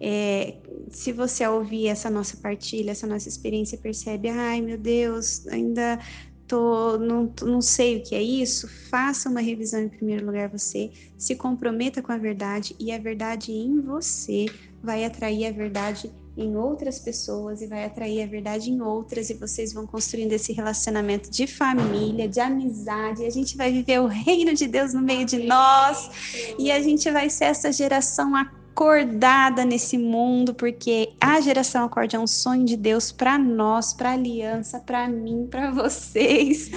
é, 0.00 0.54
se 0.90 1.12
você 1.12 1.46
ouvir 1.46 1.88
essa 1.88 2.08
nossa 2.08 2.36
partilha, 2.36 2.92
essa 2.92 3.06
nossa 3.06 3.28
experiência, 3.28 3.76
percebe, 3.76 4.28
ai 4.28 4.60
meu 4.60 4.78
Deus, 4.78 5.46
ainda 5.48 5.98
tô, 6.46 6.98
não, 6.98 7.32
não 7.42 7.60
sei 7.60 7.98
o 7.98 8.02
que 8.02 8.14
é 8.14 8.22
isso, 8.22 8.66
faça 8.90 9.28
uma 9.28 9.40
revisão 9.40 9.80
em 9.80 9.88
primeiro 9.88 10.26
lugar 10.26 10.48
você, 10.48 10.90
se 11.16 11.36
comprometa 11.36 12.02
com 12.02 12.10
a 12.10 12.18
verdade 12.18 12.74
e 12.80 12.90
a 12.90 12.98
verdade 12.98 13.52
em 13.52 13.80
você 13.80 14.46
vai 14.82 15.04
atrair 15.04 15.46
a 15.46 15.52
verdade 15.52 16.10
em 16.36 16.56
outras 16.56 16.98
pessoas 16.98 17.60
e 17.60 17.66
vai 17.66 17.84
atrair 17.84 18.22
a 18.22 18.26
verdade 18.26 18.70
em 18.70 18.80
outras 18.80 19.30
e 19.30 19.34
vocês 19.34 19.72
vão 19.72 19.86
construindo 19.86 20.32
esse 20.32 20.52
relacionamento 20.52 21.30
de 21.30 21.46
família, 21.46 22.26
de 22.26 22.40
amizade, 22.40 23.22
e 23.22 23.26
a 23.26 23.30
gente 23.30 23.56
vai 23.56 23.70
viver 23.70 24.00
o 24.00 24.06
reino 24.06 24.54
de 24.54 24.66
Deus 24.66 24.94
no 24.94 25.02
meio 25.02 25.26
de 25.26 25.38
nós 25.44 26.54
e 26.58 26.72
a 26.72 26.80
gente 26.80 27.08
vai 27.10 27.28
ser 27.28 27.44
essa 27.44 27.70
geração 27.70 28.34
a 28.34 28.59
acordada 28.70 29.64
nesse 29.64 29.98
mundo, 29.98 30.54
porque 30.54 31.12
a 31.20 31.40
geração 31.40 31.84
acorde 31.84 32.16
é 32.16 32.18
um 32.18 32.26
sonho 32.26 32.64
de 32.64 32.76
Deus 32.76 33.12
para 33.12 33.38
nós, 33.38 33.92
para 33.92 34.12
aliança, 34.12 34.80
para 34.80 35.08
mim, 35.08 35.46
para 35.50 35.70
vocês, 35.72 36.70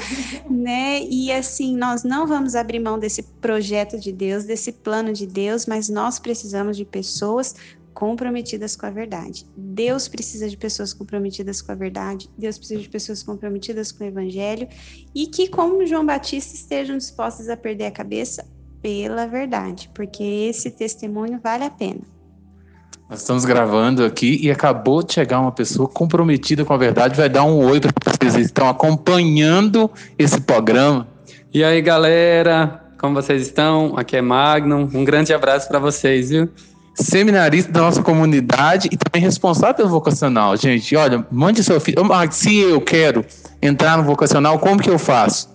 né? 0.50 1.02
E 1.04 1.32
assim, 1.32 1.76
nós 1.76 2.04
não 2.04 2.28
vamos 2.28 2.56
abrir 2.56 2.80
mão 2.80 3.00
desse 3.00 3.24
projeto 3.24 4.00
de 4.00 4.12
Deus, 4.12 4.44
desse 4.44 4.72
plano 4.72 5.14
de 5.14 5.26
Deus, 5.26 5.66
mas 5.66 5.88
nós 5.88 6.20
precisamos 6.20 6.76
de 6.76 6.84
pessoas 6.84 7.56
comprometidas 7.94 8.76
com 8.76 8.86
a 8.88 8.90
verdade. 8.90 9.46
Deus 9.56 10.08
precisa 10.08 10.50
de 10.50 10.58
pessoas 10.58 10.94
comprometidas 10.94 11.62
com 11.62 11.72
a 11.72 11.76
verdade, 11.76 12.30
Deus 12.38 12.58
precisa 12.58 12.82
de 12.82 12.90
pessoas 12.90 13.22
comprometidas 13.22 13.92
com 13.92 14.04
o 14.04 14.08
evangelho 14.08 14.68
e 15.14 15.28
que, 15.28 15.48
como 15.48 15.86
João 15.86 16.06
Batista, 16.06 16.56
estejam 16.56 16.98
dispostas 16.98 17.48
a 17.50 17.56
perder 17.56 17.86
a 17.86 17.92
cabeça 17.92 18.46
pela 18.84 19.26
verdade, 19.26 19.90
porque 19.96 20.22
esse 20.22 20.70
testemunho 20.70 21.40
vale 21.42 21.64
a 21.64 21.70
pena. 21.70 22.02
Nós 23.10 23.22
estamos 23.22 23.46
gravando 23.46 24.04
aqui 24.04 24.40
e 24.42 24.52
acabou 24.52 25.02
de 25.02 25.14
chegar 25.14 25.40
uma 25.40 25.52
pessoa 25.52 25.88
comprometida 25.88 26.66
com 26.66 26.74
a 26.74 26.78
verdade, 26.78 27.16
vai 27.16 27.30
dar 27.30 27.46
um 27.46 27.66
oi 27.66 27.80
para 27.80 27.92
vocês 28.06 28.36
que 28.36 28.42
estão 28.42 28.68
acompanhando 28.68 29.90
esse 30.20 30.42
programa. 30.42 31.08
E 31.54 31.64
aí, 31.64 31.82
galera, 31.82 32.84
como 33.00 33.16
vocês 33.16 33.44
estão? 33.44 33.94
Aqui 33.98 34.18
é 34.18 34.22
Magnum. 34.22 34.90
Um 34.94 35.06
grande 35.06 35.34
abraço 35.34 35.68
para 35.70 35.80
vocês, 35.80 36.30
viu? 36.30 36.50
Seminarista 36.96 37.72
da 37.72 37.82
nossa 37.82 38.02
comunidade 38.02 38.90
e 38.92 38.98
também 38.98 39.22
responsável 39.22 39.76
pelo 39.76 39.90
vocacional. 39.90 40.58
Gente, 40.58 40.96
olha, 40.96 41.26
mande 41.32 41.64
seu 41.64 41.80
filho. 41.80 42.00
Se 42.32 42.58
eu 42.58 42.82
quero 42.82 43.24
entrar 43.62 43.98
no 43.98 44.04
vocacional, 44.04 44.60
como 44.60 44.82
que 44.82 44.90
eu 44.90 45.00
faço? 45.00 45.53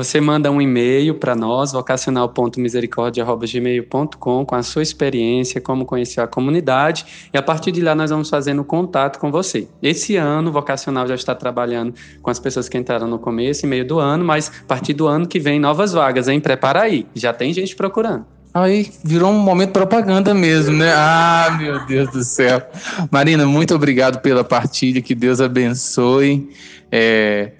Você 0.00 0.18
manda 0.18 0.50
um 0.50 0.62
e-mail 0.62 1.16
para 1.16 1.36
nós, 1.36 1.72
vocacional.misericordia.gmail.com, 1.72 4.46
com 4.46 4.54
a 4.54 4.62
sua 4.62 4.82
experiência, 4.82 5.60
como 5.60 5.84
conhecer 5.84 6.22
a 6.22 6.26
comunidade, 6.26 7.28
e 7.34 7.36
a 7.36 7.42
partir 7.42 7.70
de 7.70 7.82
lá 7.82 7.94
nós 7.94 8.08
vamos 8.08 8.30
fazendo 8.30 8.64
contato 8.64 9.18
com 9.18 9.30
você. 9.30 9.68
Esse 9.82 10.16
ano, 10.16 10.48
o 10.48 10.52
Vocacional 10.54 11.06
já 11.06 11.14
está 11.14 11.34
trabalhando 11.34 11.92
com 12.22 12.30
as 12.30 12.38
pessoas 12.38 12.66
que 12.66 12.78
entraram 12.78 13.06
no 13.06 13.18
começo 13.18 13.66
e 13.66 13.68
meio 13.68 13.86
do 13.86 13.98
ano, 13.98 14.24
mas 14.24 14.50
a 14.62 14.64
partir 14.66 14.94
do 14.94 15.06
ano 15.06 15.28
que 15.28 15.38
vem, 15.38 15.60
novas 15.60 15.92
vagas, 15.92 16.28
hein? 16.28 16.40
Prepara 16.40 16.80
aí, 16.80 17.06
já 17.14 17.34
tem 17.34 17.52
gente 17.52 17.76
procurando. 17.76 18.24
Aí 18.54 18.90
virou 19.04 19.30
um 19.30 19.38
momento 19.38 19.72
propaganda 19.72 20.32
mesmo, 20.32 20.78
né? 20.78 20.94
Ah, 20.96 21.58
meu 21.60 21.84
Deus 21.84 22.10
do 22.10 22.24
céu. 22.24 22.62
Marina, 23.10 23.44
muito 23.44 23.74
obrigado 23.74 24.22
pela 24.22 24.42
partilha, 24.42 25.02
que 25.02 25.14
Deus 25.14 25.42
abençoe. 25.42 26.48
É, 26.90 27.52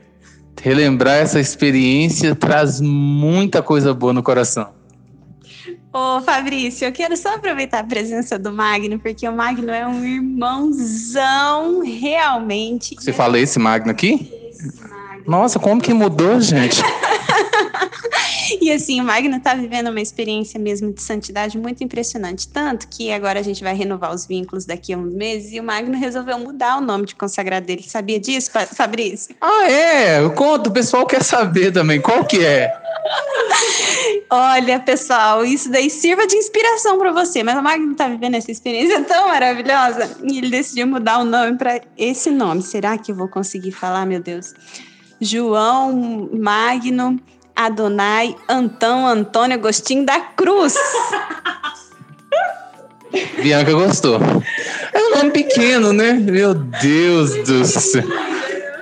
relembrar 0.60 1.16
essa 1.16 1.40
experiência 1.40 2.34
traz 2.34 2.80
muita 2.80 3.62
coisa 3.62 3.92
boa 3.94 4.12
no 4.12 4.22
coração. 4.22 4.68
Ô 5.92 6.20
Fabrício, 6.20 6.86
eu 6.86 6.92
quero 6.92 7.16
só 7.16 7.34
aproveitar 7.34 7.80
a 7.80 7.84
presença 7.84 8.38
do 8.38 8.52
Magno, 8.52 9.00
porque 9.00 9.28
o 9.28 9.32
Magno 9.32 9.72
é 9.72 9.84
um 9.84 10.04
irmãozão, 10.04 11.82
realmente. 11.82 12.94
Você 12.94 13.12
fala 13.12 13.40
esse 13.40 13.58
Magno 13.58 13.90
aqui? 13.90 14.30
Esse 14.50 14.80
Magno. 14.80 15.24
Nossa, 15.26 15.58
como 15.58 15.82
que 15.82 15.92
mudou, 15.92 16.40
gente? 16.40 16.80
e 18.60 18.72
assim, 18.72 19.00
o 19.00 19.04
Magno 19.04 19.36
está 19.36 19.54
vivendo 19.54 19.88
uma 19.88 20.00
experiência 20.00 20.58
mesmo 20.58 20.92
de 20.92 21.02
santidade 21.02 21.58
muito 21.58 21.84
impressionante. 21.84 22.48
Tanto 22.48 22.88
que 22.88 23.12
agora 23.12 23.40
a 23.40 23.42
gente 23.42 23.62
vai 23.62 23.74
renovar 23.74 24.14
os 24.14 24.26
vínculos 24.26 24.64
daqui 24.64 24.92
a 24.92 24.98
uns 24.98 25.12
meses 25.12 25.52
e 25.52 25.60
o 25.60 25.62
Magno 25.62 25.96
resolveu 25.96 26.38
mudar 26.38 26.78
o 26.78 26.80
nome 26.80 27.06
de 27.06 27.14
consagrado 27.14 27.66
dele. 27.66 27.82
Sabia 27.82 28.18
disso, 28.18 28.50
Fabrício? 28.74 29.34
Ah, 29.40 29.70
é? 29.70 30.20
Eu 30.20 30.32
conto, 30.32 30.68
o 30.68 30.72
pessoal 30.72 31.06
quer 31.06 31.22
saber 31.22 31.72
também. 31.72 32.00
Qual 32.00 32.24
que 32.24 32.44
é? 32.44 32.72
Olha, 34.30 34.78
pessoal, 34.78 35.44
isso 35.44 35.70
daí 35.70 35.90
sirva 35.90 36.26
de 36.26 36.36
inspiração 36.36 36.98
para 36.98 37.12
você. 37.12 37.42
Mas 37.42 37.58
o 37.58 37.62
Magno 37.62 37.92
está 37.92 38.08
vivendo 38.08 38.36
essa 38.36 38.50
experiência 38.50 39.02
tão 39.02 39.28
maravilhosa 39.28 40.16
e 40.22 40.38
ele 40.38 40.50
decidiu 40.50 40.86
mudar 40.86 41.18
o 41.18 41.24
nome 41.24 41.56
para 41.56 41.80
esse 41.96 42.30
nome. 42.30 42.62
Será 42.62 42.96
que 42.96 43.12
eu 43.12 43.16
vou 43.16 43.28
conseguir 43.28 43.72
falar, 43.72 44.06
meu 44.06 44.20
Deus? 44.20 44.54
João 45.20 46.30
Magno 46.32 47.20
Adonai 47.61 48.35
Antão 48.49 49.07
Antônio 49.07 49.55
Agostinho 49.57 50.07
da 50.07 50.18
Cruz. 50.18 50.75
Bianca 53.42 53.73
gostou. 53.73 54.18
É 54.94 54.99
um 54.99 55.16
nome 55.16 55.31
pequeno, 55.31 55.92
né? 55.92 56.14
Meu 56.14 56.55
Deus 56.55 57.35
do 57.46 57.64
céu. 57.66 58.03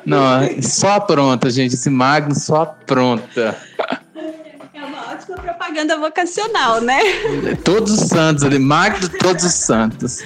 Não, 0.06 0.62
só 0.62 1.00
pronta, 1.00 1.50
gente. 1.50 1.74
Esse 1.74 1.90
Magno 1.90 2.34
só 2.36 2.66
pronta. 2.86 3.56
É 4.72 4.84
uma 4.84 5.12
ótima 5.12 5.36
propaganda 5.38 5.98
vocacional, 5.98 6.80
né? 6.80 7.00
Todos 7.64 7.92
os 7.92 8.08
santos 8.08 8.44
ali, 8.44 8.60
Magno 8.60 9.08
todos 9.08 9.44
os 9.44 9.54
santos. 9.54 10.22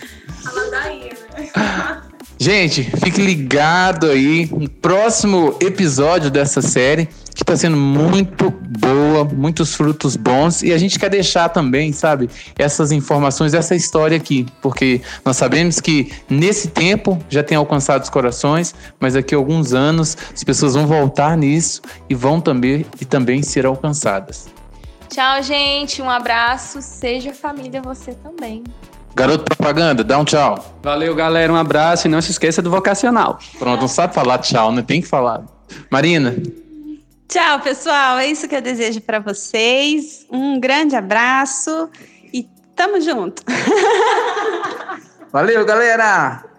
Gente, 2.39 2.83
fique 2.99 3.21
ligado 3.21 4.11
aí 4.11 4.49
no 4.53 4.69
próximo 4.69 5.57
episódio 5.61 6.29
dessa 6.31 6.61
série, 6.61 7.09
que 7.35 7.43
está 7.43 7.57
sendo 7.57 7.77
muito 7.77 8.51
boa, 8.51 9.25
muitos 9.25 9.75
frutos 9.75 10.17
bons, 10.17 10.63
e 10.63 10.73
a 10.73 10.79
gente 10.79 10.99
quer 10.99 11.09
deixar 11.09 11.49
também, 11.49 11.93
sabe, 11.93 12.29
essas 12.59 12.93
informações, 12.93 13.55
essa 13.55 13.75
história 13.75 14.17
aqui, 14.17 14.47
porque 14.61 15.01
nós 15.25 15.37
sabemos 15.37 15.81
que 15.81 16.13
nesse 16.29 16.69
tempo 16.69 17.19
já 17.29 17.43
tem 17.43 17.57
alcançado 17.57 18.03
os 18.03 18.11
corações, 18.11 18.75
mas 19.01 19.15
daqui 19.15 19.35
a 19.35 19.39
alguns 19.39 19.73
anos 19.73 20.17
as 20.33 20.45
pessoas 20.45 20.75
vão 20.75 20.87
voltar 20.87 21.37
nisso 21.37 21.81
e 22.09 22.15
vão 22.15 22.41
também 22.41 22.85
e 23.01 23.05
também 23.05 23.43
ser 23.43 23.67
alcançadas. 23.67 24.49
Tchau, 25.09 25.43
gente, 25.43 26.01
um 26.01 26.09
abraço, 26.09 26.81
seja 26.81 27.35
família 27.35 27.83
você 27.83 28.13
também. 28.13 28.65
Garoto 29.15 29.45
propaganda, 29.45 30.03
dá 30.03 30.19
um 30.19 30.25
tchau. 30.25 30.65
Valeu, 30.83 31.15
galera. 31.15 31.53
Um 31.53 31.57
abraço 31.57 32.07
e 32.07 32.11
não 32.11 32.23
se 32.23 32.31
esqueça 32.31 32.63
do 32.63 32.71
vocacional. 32.71 33.39
Pronto, 33.59 33.81
não 33.83 33.89
sabe 33.89 34.15
falar 34.15 34.39
tchau, 34.39 34.73
né? 34.73 34.81
Tem 34.81 35.03
que 35.03 35.07
falar. 35.07 35.43
Marina. 35.91 36.35
Tchau, 37.33 37.61
pessoal. 37.61 38.19
É 38.19 38.27
isso 38.27 38.47
que 38.47 38.55
eu 38.55 38.61
desejo 38.61 39.01
para 39.01 39.19
vocês. 39.19 40.27
Um 40.31 40.61
grande 40.61 40.95
abraço 40.95 41.89
e 42.31 42.47
tamo 42.77 43.01
junto. 43.01 43.43
Valeu, 45.33 45.65
galera! 45.65 46.52